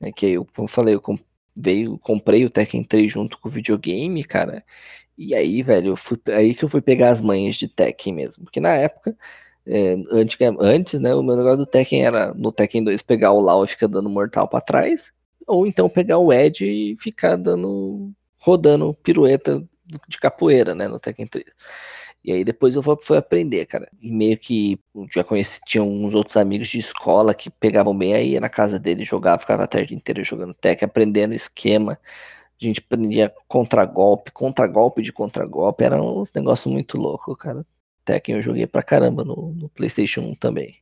Né? 0.01 0.11
Que 0.11 0.31
eu, 0.31 0.45
como 0.45 0.67
eu 0.67 0.73
falei, 0.73 0.95
eu 0.97 1.03
veio, 1.57 1.97
comprei 1.99 2.45
o 2.45 2.51
Tekken 2.51 2.83
3 2.83 3.13
junto 3.13 3.39
com 3.39 3.49
o 3.49 3.53
videogame, 3.53 4.25
cara. 4.25 4.65
E 5.17 5.35
aí, 5.35 5.63
velho, 5.63 5.97
fui, 5.97 6.19
aí 6.29 6.55
que 6.55 6.65
eu 6.65 6.69
fui 6.69 6.81
pegar 6.83 7.11
as 7.11 7.21
manhas 7.21 7.57
de 7.57 7.69
Tekken 7.69 8.15
mesmo. 8.15 8.45
Porque 8.45 8.61
na 8.61 8.71
época, 8.75 9.17
é, 9.67 9.95
antes, 10.11 10.37
antes, 10.61 11.01
né, 11.01 11.15
o 11.15 11.23
meu 11.23 11.37
negócio 11.37 11.59
do 11.59 11.67
Tekken 11.67 12.05
era 12.05 12.35
no 12.35 12.53
Tekken 12.53 12.85
2 12.85 13.03
pegar 13.03 13.33
o 13.33 13.41
Lau 13.41 13.65
e 13.65 13.69
ficar 13.69 13.87
dando 13.89 14.11
mortal 14.11 14.49
para 14.49 14.61
trás. 14.61 15.13
Ou 15.47 15.67
então 15.67 15.89
pegar 15.89 16.19
o 16.19 16.33
Ed 16.33 16.65
e 16.65 16.97
ficar 16.99 17.37
dando. 17.37 18.13
rodando 18.39 18.95
pirueta 18.95 19.65
de 20.09 20.19
capoeira, 20.19 20.75
né, 20.75 20.89
no 20.89 20.99
Tekken 20.99 21.27
3. 21.27 21.45
E 22.25 22.33
aí 22.33 22.43
depois 22.45 22.75
eu 22.75 22.83
fui 23.03 23.19
aprender, 23.19 23.67
cara. 23.67 23.89
E 24.01 24.11
meio 24.11 24.39
que 24.39 24.79
já 25.15 25.23
conheci, 25.23 25.61
tinha 25.67 25.83
uns 25.85 26.15
outros 26.15 26.37
amigos 26.39 26.69
de 26.69 26.79
escola 26.79 27.35
que 27.35 27.51
pegavam 27.51 27.97
bem 27.97 28.15
aí, 28.15 28.31
ia 28.33 28.41
na 28.41 28.49
casa 28.49 28.79
dele, 28.81 29.05
jogava, 29.05 29.39
ficava 29.41 29.65
a 29.65 29.67
tarde 29.67 29.95
inteira 29.95 30.25
jogando 30.25 30.55
Tekken, 30.55 30.87
aprendendo 30.87 31.35
esquema. 31.35 31.99
A 32.61 32.65
gente 32.65 32.81
aprendia 32.81 33.33
contra-golpe, 33.49 34.31
contra-golpe 34.31 35.03
de 35.03 35.13
contra-golpe. 35.13 35.85
Era 35.85 36.01
uns 36.01 36.33
negócios 36.33 36.73
muito 36.73 36.99
loucos, 36.99 37.37
cara. 37.37 37.67
Tekken 38.05 38.37
eu 38.37 38.43
joguei 38.43 38.67
pra 38.67 38.83
caramba 38.83 39.25
no, 39.25 39.53
no, 39.55 39.69
PlayStation 39.69 40.21
1 40.21 40.35
também. 40.37 40.77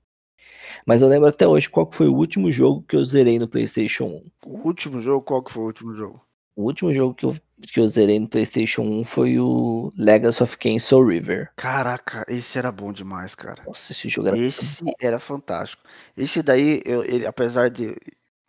Mas 0.86 1.00
eu 1.02 1.08
lembro 1.08 1.28
até 1.28 1.46
hoje 1.46 1.70
qual 1.70 1.88
foi 1.90 2.08
o 2.08 2.14
último 2.14 2.50
jogo 2.50 2.82
que 2.82 2.96
eu 2.96 3.04
zerei 3.04 3.38
no 3.38 3.48
PlayStation 3.48 4.04
1. 4.04 4.30
O 4.46 4.66
último 4.66 5.00
jogo? 5.00 5.22
Qual 5.22 5.42
que 5.42 5.52
foi 5.52 5.62
o 5.62 5.66
último 5.66 5.94
jogo? 5.94 6.20
O 6.54 6.64
último 6.64 6.92
jogo 6.92 7.14
que 7.14 7.24
eu, 7.24 7.34
que 7.60 7.80
eu 7.80 7.88
zerei 7.88 8.20
no 8.20 8.28
PlayStation 8.28 8.82
1 8.82 9.04
foi 9.04 9.38
o 9.38 9.92
Legacy 9.96 10.42
of 10.42 10.58
Kain 10.58 10.78
Soul 10.78 11.06
River. 11.06 11.50
Caraca, 11.56 12.26
esse 12.28 12.58
era 12.58 12.70
bom 12.70 12.92
demais, 12.92 13.34
cara. 13.34 13.62
Nossa, 13.66 13.92
esse 13.92 14.08
jogo 14.08 14.28
era 14.28 14.38
Esse 14.38 14.84
era 15.00 15.18
fantástico. 15.18 15.82
Esse 16.16 16.42
daí, 16.42 16.82
eu, 16.84 17.02
ele, 17.04 17.24
apesar 17.24 17.70
de 17.70 17.96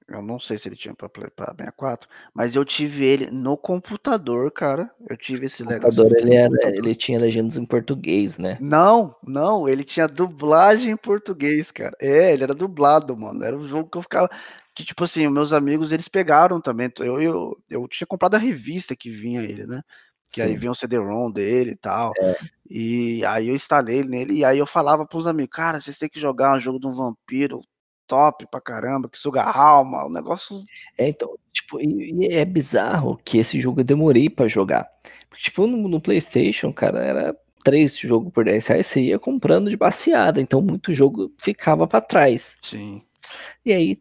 eu 0.07 0.21
não 0.21 0.39
sei 0.39 0.57
se 0.57 0.67
ele 0.67 0.75
tinha 0.75 0.93
para 0.93 1.09
64, 1.09 2.09
mas 2.33 2.55
eu 2.55 2.65
tive 2.65 3.05
ele 3.05 3.31
no 3.31 3.57
computador, 3.57 4.51
cara. 4.51 4.89
Eu 5.09 5.15
tive 5.15 5.45
esse 5.45 5.63
computador, 5.63 6.11
ele, 6.17 6.35
era, 6.35 6.75
ele 6.75 6.95
tinha 6.95 7.19
legendas 7.19 7.57
em 7.57 7.65
português, 7.65 8.37
né? 8.37 8.57
Não, 8.59 9.15
não, 9.25 9.67
ele 9.67 9.83
tinha 9.83 10.07
dublagem 10.07 10.91
em 10.91 10.97
português, 10.97 11.71
cara. 11.71 11.95
É, 11.99 12.33
ele 12.33 12.43
era 12.43 12.53
dublado, 12.53 13.15
mano. 13.15 13.43
Era 13.43 13.57
um 13.57 13.67
jogo 13.67 13.89
que 13.89 13.97
eu 13.97 14.01
ficava. 14.01 14.29
Que, 14.75 14.83
tipo 14.83 15.03
assim, 15.03 15.27
meus 15.29 15.53
amigos 15.53 15.91
eles 15.91 16.07
pegaram 16.07 16.59
também. 16.59 16.91
Eu, 16.99 17.21
eu, 17.21 17.57
eu 17.69 17.87
tinha 17.87 18.07
comprado 18.07 18.35
a 18.35 18.39
revista 18.39 18.95
que 18.95 19.09
vinha 19.09 19.41
ele, 19.41 19.65
né? 19.65 19.81
Que 20.29 20.41
Sim. 20.41 20.47
aí 20.47 20.57
vinha 20.57 20.71
o 20.71 20.75
CD-ROM 20.75 21.31
dele 21.31 21.71
e 21.71 21.75
tal. 21.75 22.11
É. 22.19 22.35
E 22.69 23.23
aí 23.25 23.49
eu 23.49 23.55
instalei 23.55 24.03
nele. 24.03 24.39
E 24.39 24.45
aí 24.45 24.57
eu 24.57 24.65
falava 24.65 25.05
pros 25.05 25.27
amigos, 25.27 25.55
cara, 25.55 25.79
vocês 25.79 25.97
têm 25.97 26.09
que 26.09 26.19
jogar 26.19 26.57
um 26.57 26.59
jogo 26.59 26.79
de 26.79 26.87
um 26.87 26.91
vampiro 26.91 27.61
top 28.13 28.45
pra 28.45 28.61
caramba, 28.61 29.09
que 29.09 29.17
suga 29.17 29.41
a 29.41 29.57
alma, 29.59 30.05
o 30.05 30.09
negócio. 30.09 30.63
É, 30.95 31.09
então, 31.09 31.35
tipo, 31.51 31.81
e, 31.81 32.13
e 32.13 32.27
é 32.27 32.45
bizarro 32.45 33.19
que 33.25 33.39
esse 33.39 33.59
jogo 33.59 33.79
eu 33.79 33.83
demorei 33.83 34.29
para 34.29 34.47
jogar. 34.47 34.87
Porque, 35.27 35.45
tipo, 35.45 35.65
no, 35.65 35.87
no, 35.87 35.99
PlayStation, 35.99 36.71
cara, 36.71 36.99
era 36.99 37.35
três 37.63 37.97
jogos 37.97 38.31
por 38.31 38.45
10 38.45 38.67
reais, 38.67 38.85
você 38.85 39.01
ia 39.01 39.17
comprando 39.17 39.67
de 39.67 39.75
baseada, 39.75 40.39
então 40.39 40.61
muito 40.61 40.93
jogo 40.93 41.31
ficava 41.39 41.87
para 41.87 42.01
trás. 42.01 42.55
Sim. 42.61 43.01
E 43.65 43.73
aí, 43.73 43.97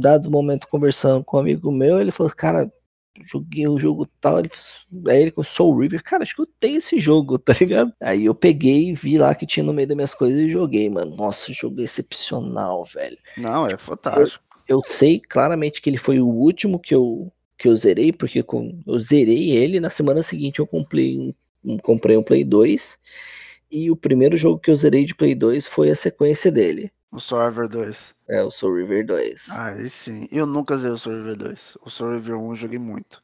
dado 0.00 0.28
momento 0.28 0.66
conversando 0.66 1.22
com 1.22 1.36
um 1.36 1.40
amigo 1.40 1.70
meu, 1.70 2.00
ele 2.00 2.10
falou, 2.10 2.32
cara, 2.34 2.68
joguei 3.20 3.66
o 3.68 3.78
jogo 3.78 4.06
tal. 4.20 4.38
Ele, 4.38 4.50
aí 5.08 5.22
ele 5.22 5.30
com 5.30 5.42
Soul 5.42 5.78
River, 5.78 6.02
cara, 6.02 6.22
acho 6.22 6.34
que 6.34 6.42
eu 6.42 6.48
tenho 6.58 6.78
esse 6.78 6.98
jogo, 6.98 7.38
tá 7.38 7.52
ligado? 7.58 7.92
Aí 8.00 8.24
eu 8.24 8.34
peguei 8.34 8.90
e 8.90 8.94
vi 8.94 9.18
lá 9.18 9.34
que 9.34 9.46
tinha 9.46 9.64
no 9.64 9.72
meio 9.72 9.86
das 9.86 9.96
minhas 9.96 10.14
coisas 10.14 10.40
e 10.40 10.50
joguei, 10.50 10.88
mano. 10.88 11.14
Nossa, 11.16 11.52
jogo 11.52 11.80
excepcional, 11.80 12.84
velho. 12.84 13.18
Não, 13.36 13.66
é 13.66 13.76
fantástico. 13.76 14.44
Eu, 14.66 14.78
eu, 14.78 14.82
sei 14.86 15.20
claramente 15.20 15.82
que 15.82 15.90
ele 15.90 15.98
foi 15.98 16.20
o 16.20 16.28
último 16.28 16.78
que 16.78 16.94
eu, 16.94 17.30
que 17.58 17.68
eu 17.68 17.76
zerei, 17.76 18.12
porque 18.12 18.42
com, 18.42 18.80
eu 18.86 18.98
zerei 18.98 19.50
ele, 19.50 19.80
na 19.80 19.90
semana 19.90 20.22
seguinte 20.22 20.58
eu 20.58 20.66
comprei 20.66 21.18
um, 21.18 21.34
um, 21.64 21.78
comprei 21.78 22.16
um 22.16 22.22
Play 22.22 22.44
2. 22.44 22.98
E 23.70 23.90
o 23.90 23.96
primeiro 23.96 24.36
jogo 24.36 24.60
que 24.60 24.70
eu 24.70 24.76
zerei 24.76 25.04
de 25.04 25.14
Play 25.14 25.34
2 25.34 25.66
foi 25.66 25.90
a 25.90 25.96
sequência 25.96 26.52
dele. 26.52 26.92
O 27.12 27.20
Soul 27.20 27.48
River 27.48 27.68
2. 27.68 28.14
É, 28.26 28.42
o 28.42 28.50
Soul 28.50 28.76
River 28.76 29.04
2. 29.04 29.50
Aí 29.58 29.90
sim. 29.90 30.26
Eu 30.32 30.46
nunca 30.46 30.76
zerei 30.78 30.94
o 30.94 30.98
Soul 30.98 31.16
River 31.16 31.36
2. 31.36 31.76
O 31.82 31.90
Soul 31.90 32.14
River 32.14 32.38
1 32.38 32.50
eu 32.50 32.56
joguei 32.56 32.78
muito. 32.78 33.22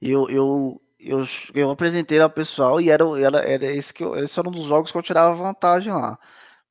E 0.00 0.10
eu, 0.10 0.30
eu, 0.30 0.80
eu, 0.98 1.24
eu 1.54 1.70
apresentei 1.70 2.18
ao 2.20 2.30
pessoal 2.30 2.80
e 2.80 2.88
era, 2.88 3.04
era, 3.20 3.38
era 3.40 3.66
esse, 3.66 3.92
que 3.92 4.02
eu, 4.02 4.16
esse 4.16 4.38
era 4.38 4.48
um 4.48 4.52
dos 4.52 4.64
jogos 4.64 4.90
que 4.90 4.96
eu 4.96 5.02
tirava 5.02 5.34
vantagem 5.34 5.92
lá. 5.92 6.18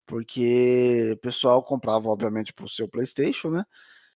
Porque 0.08 1.12
o 1.14 1.18
pessoal 1.18 1.62
comprava, 1.62 2.10
obviamente, 2.10 2.52
pro 2.52 2.68
seu 2.68 2.88
Playstation, 2.88 3.52
né? 3.52 3.64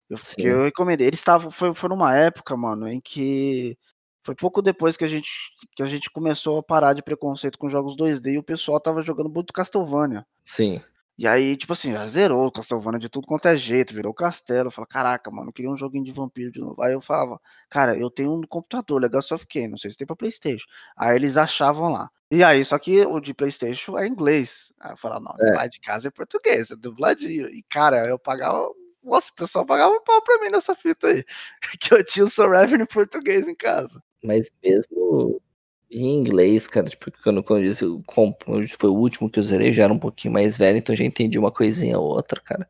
Eu, 0.08 0.18
que 0.18 0.44
eu 0.44 0.64
recomendei. 0.64 1.08
Eles 1.08 1.20
estavam. 1.20 1.50
Foi, 1.50 1.74
foi 1.74 1.90
numa 1.90 2.16
época, 2.16 2.56
mano, 2.56 2.88
em 2.88 3.02
que. 3.02 3.78
Foi 4.24 4.36
pouco 4.36 4.62
depois 4.62 4.98
que 4.98 5.06
a 5.06 5.08
gente, 5.08 5.30
que 5.76 5.82
a 5.82 5.86
gente 5.86 6.10
começou 6.12 6.58
a 6.58 6.64
parar 6.64 6.94
de 6.94 7.02
preconceito 7.02 7.58
com 7.58 7.70
jogos 7.70 7.96
2D 7.96 8.34
e 8.34 8.38
o 8.38 8.44
pessoal 8.44 8.78
tava 8.80 9.02
jogando 9.02 9.30
muito 9.30 9.54
Castlevania. 9.54 10.26
Sim. 10.44 10.82
E 11.18 11.28
aí, 11.28 11.58
tipo 11.58 11.74
assim, 11.74 11.94
já 11.94 12.06
zerou 12.06 12.46
o 12.46 12.52
Castlevania 12.52 13.00
de 13.00 13.10
tudo 13.10 13.26
quanto 13.26 13.48
é 13.48 13.58
jeito, 13.58 13.94
virou 13.94 14.14
castelo. 14.14 14.68
Eu 14.68 14.72
falo, 14.72 14.88
caraca, 14.88 15.32
mano, 15.32 15.50
eu 15.50 15.54
queria 15.54 15.72
um 15.72 15.78
joguinho 15.78 16.06
de 16.06 16.12
vampiro 16.12 16.52
de 16.52 16.60
novo. 16.60 16.80
Aí 16.82 16.94
eu 16.94 17.02
falava, 17.02 17.42
cara, 17.70 17.98
eu 17.98 18.10
tenho 18.12 18.32
um 18.34 18.42
computador, 18.44 19.02
Legacy 19.02 19.34
of 19.34 19.48
Kain, 19.48 19.68
não 19.68 19.78
sei 19.78 19.90
se 19.90 19.98
tem 19.98 20.06
pra 20.06 20.16
Playstation. 20.16 20.68
Aí 20.96 21.16
eles 21.16 21.36
achavam 21.36 21.92
lá. 21.92 22.12
E 22.30 22.44
aí, 22.44 22.64
só 22.64 22.78
que 22.78 23.04
o 23.06 23.20
de 23.20 23.34
Playstation 23.34 23.98
é 23.98 24.06
inglês. 24.08 24.72
Aí 24.80 24.92
eu 24.92 24.98
falava, 24.98 25.22
não, 25.22 25.48
é. 25.48 25.56
lá 25.56 25.68
de 25.68 25.80
casa 25.80 26.10
é 26.10 26.12
português, 26.12 26.70
é 26.70 26.76
dubladinho. 26.76 27.50
E, 27.50 27.64
cara, 27.64 28.06
eu 28.08 28.20
pagava. 28.20 28.70
Nossa, 29.02 29.32
o 29.32 29.36
pessoal 29.36 29.66
pagava 29.66 29.94
um 29.94 30.04
pau 30.04 30.22
pra 30.22 30.40
mim 30.40 30.50
nessa 30.52 30.76
fita 30.76 31.08
aí. 31.08 31.26
Que 31.80 31.94
eu 31.96 32.06
tinha 32.06 32.26
o 32.26 32.30
Survivor 32.30 32.80
em 32.80 32.86
português 32.86 33.48
em 33.48 33.56
casa. 33.56 34.04
Mas 34.24 34.52
mesmo 34.64 35.42
em 35.90 36.18
inglês, 36.18 36.68
cara, 36.68 36.90
tipo, 36.90 37.12
quando, 37.24 37.44
quando 37.44 37.64
eu 37.64 37.70
disse, 37.70 38.78
foi 38.78 38.90
o 38.90 38.96
último 38.96 39.30
que 39.30 39.40
eu 39.40 39.44
zerei, 39.44 39.72
já 39.74 39.84
era 39.86 39.94
um 39.94 40.00
pouquinho 40.00 40.34
mais 40.34 40.58
velho, 40.58 40.78
então 40.78 40.96
já 40.96 41.04
entendi 41.04 41.40
uma 41.40 41.52
coisinha 41.52 41.98
ou 41.98 42.06
outra, 42.06 42.42
cara. 42.42 42.68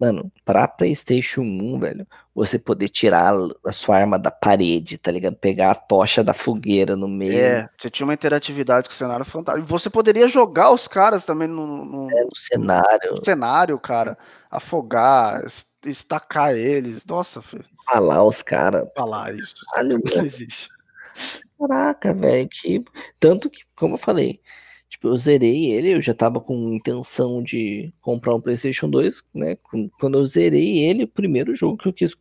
Mano, 0.00 0.32
pra 0.46 0.66
PlayStation 0.66 1.42
1, 1.42 1.78
velho, 1.78 2.06
você 2.34 2.58
poder 2.58 2.88
tirar 2.88 3.34
a 3.66 3.70
sua 3.70 3.98
arma 3.98 4.18
da 4.18 4.30
parede, 4.30 4.96
tá 4.96 5.10
ligado? 5.10 5.36
Pegar 5.36 5.72
a 5.72 5.74
tocha 5.74 6.24
da 6.24 6.32
fogueira 6.32 6.96
no 6.96 7.06
meio. 7.06 7.38
É, 7.38 7.68
você 7.78 7.90
tinha 7.90 8.06
uma 8.06 8.14
interatividade 8.14 8.88
com 8.88 8.94
o 8.94 8.96
cenário 8.96 9.26
fantástico. 9.26 9.66
E 9.66 9.70
você 9.70 9.90
poderia 9.90 10.26
jogar 10.26 10.70
os 10.70 10.88
caras 10.88 11.26
também 11.26 11.46
no, 11.46 11.84
no, 11.84 12.10
é, 12.10 12.24
no 12.24 12.34
cenário. 12.34 13.10
No 13.10 13.22
cenário, 13.22 13.78
cara. 13.78 14.16
Afogar, 14.50 15.44
estacar 15.84 16.56
eles. 16.56 17.04
Nossa, 17.04 17.42
filho. 17.42 17.66
Falar 17.84 18.24
os 18.24 18.40
caras. 18.40 18.86
Falar 18.96 19.34
isso. 19.34 19.54
Caralho, 19.70 20.00
não 20.02 20.24
existe. 20.24 20.70
Caraca, 21.58 22.14
velho, 22.14 22.48
que 22.48 22.82
tanto 23.18 23.50
que, 23.50 23.62
como 23.76 23.94
eu 23.94 23.98
falei, 23.98 24.40
tipo, 24.88 25.08
eu 25.08 25.16
zerei 25.16 25.70
ele, 25.72 25.94
eu 25.94 26.02
já 26.02 26.14
tava 26.14 26.40
com 26.40 26.74
intenção 26.74 27.42
de 27.42 27.92
comprar 28.00 28.34
um 28.34 28.40
PlayStation 28.40 28.88
2, 28.88 29.22
né? 29.34 29.56
Quando 29.98 30.18
eu 30.18 30.24
zerei 30.26 30.78
ele, 30.78 31.04
o 31.04 31.08
primeiro 31.08 31.54
jogo 31.54 31.76
que 31.78 31.88
eu 31.88 31.92
quis 31.92 32.14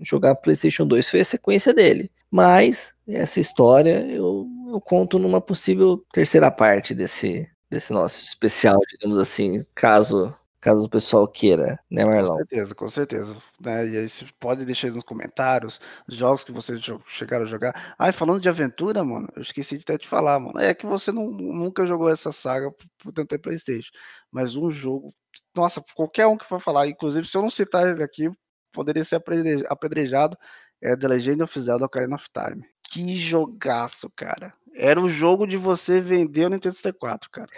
jogar 0.00 0.34
PlayStation 0.36 0.86
2 0.86 1.08
foi 1.10 1.20
a 1.20 1.24
sequência 1.24 1.72
dele. 1.74 2.10
Mas 2.30 2.94
essa 3.08 3.40
história 3.40 4.06
eu, 4.10 4.46
eu 4.68 4.80
conto 4.80 5.18
numa 5.18 5.40
possível 5.40 5.98
terceira 6.12 6.50
parte 6.50 6.94
desse 6.94 7.48
desse 7.70 7.92
nosso 7.92 8.24
especial, 8.24 8.80
digamos 8.90 9.16
assim, 9.18 9.64
caso 9.76 10.34
caso 10.60 10.84
o 10.84 10.88
pessoal 10.88 11.26
queira, 11.26 11.78
né, 11.90 12.04
Marlon? 12.04 12.28
Com 12.28 12.36
certeza, 12.36 12.74
com 12.74 12.88
certeza. 12.88 13.36
Né? 13.60 13.88
E 13.88 13.96
aí 13.96 14.08
você 14.08 14.26
pode 14.38 14.64
deixar 14.64 14.88
aí 14.88 14.92
nos 14.92 15.04
comentários 15.04 15.80
os 16.06 16.16
jogos 16.16 16.44
que 16.44 16.52
vocês 16.52 16.80
chegaram 17.08 17.44
a 17.44 17.48
jogar. 17.48 17.94
Ai, 17.98 18.12
falando 18.12 18.40
de 18.40 18.48
aventura, 18.48 19.02
mano, 19.02 19.28
eu 19.34 19.42
esqueci 19.42 19.76
de 19.76 19.82
até 19.82 19.96
te 19.96 20.06
falar, 20.06 20.38
mano. 20.38 20.58
É 20.58 20.74
que 20.74 20.86
você 20.86 21.10
não, 21.10 21.30
nunca 21.30 21.86
jogou 21.86 22.10
essa 22.10 22.30
saga 22.30 22.70
por 22.98 23.12
tanto 23.12 23.28
ter 23.28 23.38
Playstation. 23.38 23.90
Mas 24.30 24.54
um 24.54 24.70
jogo, 24.70 25.14
nossa, 25.56 25.82
qualquer 25.94 26.26
um 26.26 26.36
que 26.36 26.46
for 26.46 26.60
falar, 26.60 26.86
inclusive 26.86 27.26
se 27.26 27.36
eu 27.36 27.42
não 27.42 27.50
citar 27.50 27.86
ele 27.88 28.02
aqui, 28.02 28.30
poderia 28.72 29.04
ser 29.04 29.22
apedrejado, 29.68 30.36
é 30.80 30.96
The 30.96 31.08
Legend 31.08 31.42
of 31.42 31.60
Zelda 31.60 31.86
Ocarina 31.86 32.16
of 32.16 32.26
Time. 32.32 32.64
Que 32.82 33.18
jogaço, 33.18 34.10
cara. 34.14 34.52
Era 34.74 35.00
o 35.00 35.08
jogo 35.08 35.46
de 35.46 35.56
você 35.56 36.00
vender 36.00 36.46
o 36.46 36.50
Nintendo 36.50 36.74
64, 36.74 37.30
cara. 37.30 37.48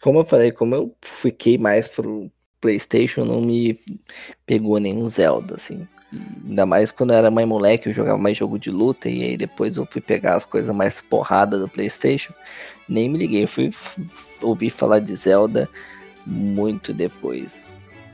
Como 0.00 0.18
eu 0.20 0.24
falei, 0.24 0.50
como 0.50 0.74
eu 0.74 0.96
fiquei 1.00 1.56
mais 1.56 1.86
pro, 1.86 2.30
PlayStation 2.60 3.24
não 3.24 3.40
me 3.40 3.78
pegou 4.46 4.78
nenhum 4.78 5.06
Zelda, 5.06 5.54
assim. 5.54 5.86
Ainda 6.46 6.64
mais 6.64 6.90
quando 6.90 7.10
eu 7.10 7.16
era 7.16 7.30
mais 7.30 7.46
moleque, 7.46 7.88
eu 7.88 7.92
jogava 7.92 8.18
mais 8.18 8.36
jogo 8.36 8.58
de 8.58 8.70
luta, 8.70 9.08
e 9.08 9.22
aí 9.22 9.36
depois 9.36 9.76
eu 9.76 9.86
fui 9.90 10.00
pegar 10.00 10.34
as 10.34 10.44
coisas 10.44 10.74
mais 10.74 11.00
porrada 11.00 11.58
do 11.58 11.68
PlayStation, 11.68 12.32
nem 12.88 13.08
me 13.08 13.18
liguei. 13.18 13.44
Eu 13.44 13.48
fui 13.48 13.70
ouvir 14.42 14.70
falar 14.70 15.00
de 15.00 15.14
Zelda 15.14 15.68
muito 16.26 16.92
depois. 16.94 17.64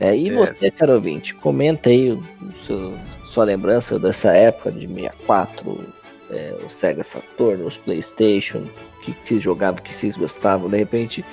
É, 0.00 0.16
e 0.16 0.28
é. 0.28 0.32
você, 0.32 0.70
caro 0.70 0.94
ouvinte, 0.94 1.34
comenta 1.34 1.90
aí 1.90 2.10
o, 2.10 2.22
seu, 2.64 2.94
sua 3.22 3.44
lembrança 3.44 3.98
dessa 3.98 4.32
época 4.32 4.72
de 4.72 4.88
64, 4.88 5.94
é, 6.30 6.56
o 6.64 6.68
Sega 6.68 7.04
Saturn, 7.04 7.62
os 7.62 7.76
PlayStation, 7.76 8.64
que, 9.02 9.12
que 9.12 9.38
jogava, 9.38 9.80
que 9.80 9.94
vocês 9.94 10.16
gostavam. 10.16 10.68
De 10.68 10.76
repente, 10.76 11.24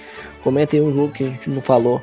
comentem 0.43 0.82
um 0.82 0.93
jogo 0.93 1.13
que 1.13 1.24
a 1.24 1.28
gente 1.28 1.50
não 1.50 1.62
falou 1.62 2.02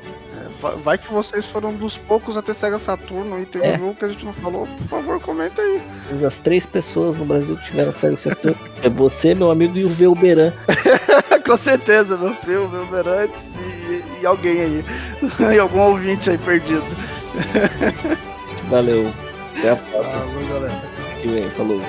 Vai 0.83 0.97
que 0.97 1.11
vocês 1.11 1.45
foram 1.45 1.73
dos 1.73 1.97
poucos 1.97 2.37
a 2.37 2.41
ter 2.41 2.53
Sega 2.53 2.79
Saturno 2.79 3.39
e 3.39 3.45
tem 3.45 3.61
é. 3.61 3.75
um 3.75 3.79
jogo 3.79 3.95
que 3.95 4.05
a 4.05 4.07
gente 4.07 4.25
não 4.25 4.33
falou. 4.33 4.65
Por 4.65 4.87
favor, 4.87 5.19
comenta 5.19 5.61
aí. 5.61 5.81
As 6.25 6.39
três 6.39 6.65
pessoas 6.65 7.15
no 7.15 7.25
Brasil 7.25 7.55
que 7.57 7.65
tiveram 7.65 7.93
Sega 7.93 8.17
Saturno 8.17 8.57
é 8.81 8.89
você, 8.89 9.35
meu 9.35 9.51
amigo, 9.51 9.77
e 9.77 9.85
o 9.85 9.89
Velberan. 9.89 10.51
Com 11.45 11.57
certeza, 11.57 12.17
meu 12.17 12.33
primo, 12.35 12.63
o 12.63 12.67
Velberan 12.67 13.27
e, 13.27 14.21
e, 14.21 14.25
alguém 14.25 14.61
aí. 14.61 14.85
e 15.55 15.59
algum 15.59 15.79
ouvinte 15.79 16.29
aí 16.29 16.37
perdido. 16.37 16.83
Valeu. 18.69 19.11
Até 19.57 19.71
a 19.71 19.75
próxima. 19.75 20.13
Falou, 20.13 20.47
galera. 20.49 20.81
Que 21.21 21.27
vem, 21.27 21.49
falou. 21.51 21.81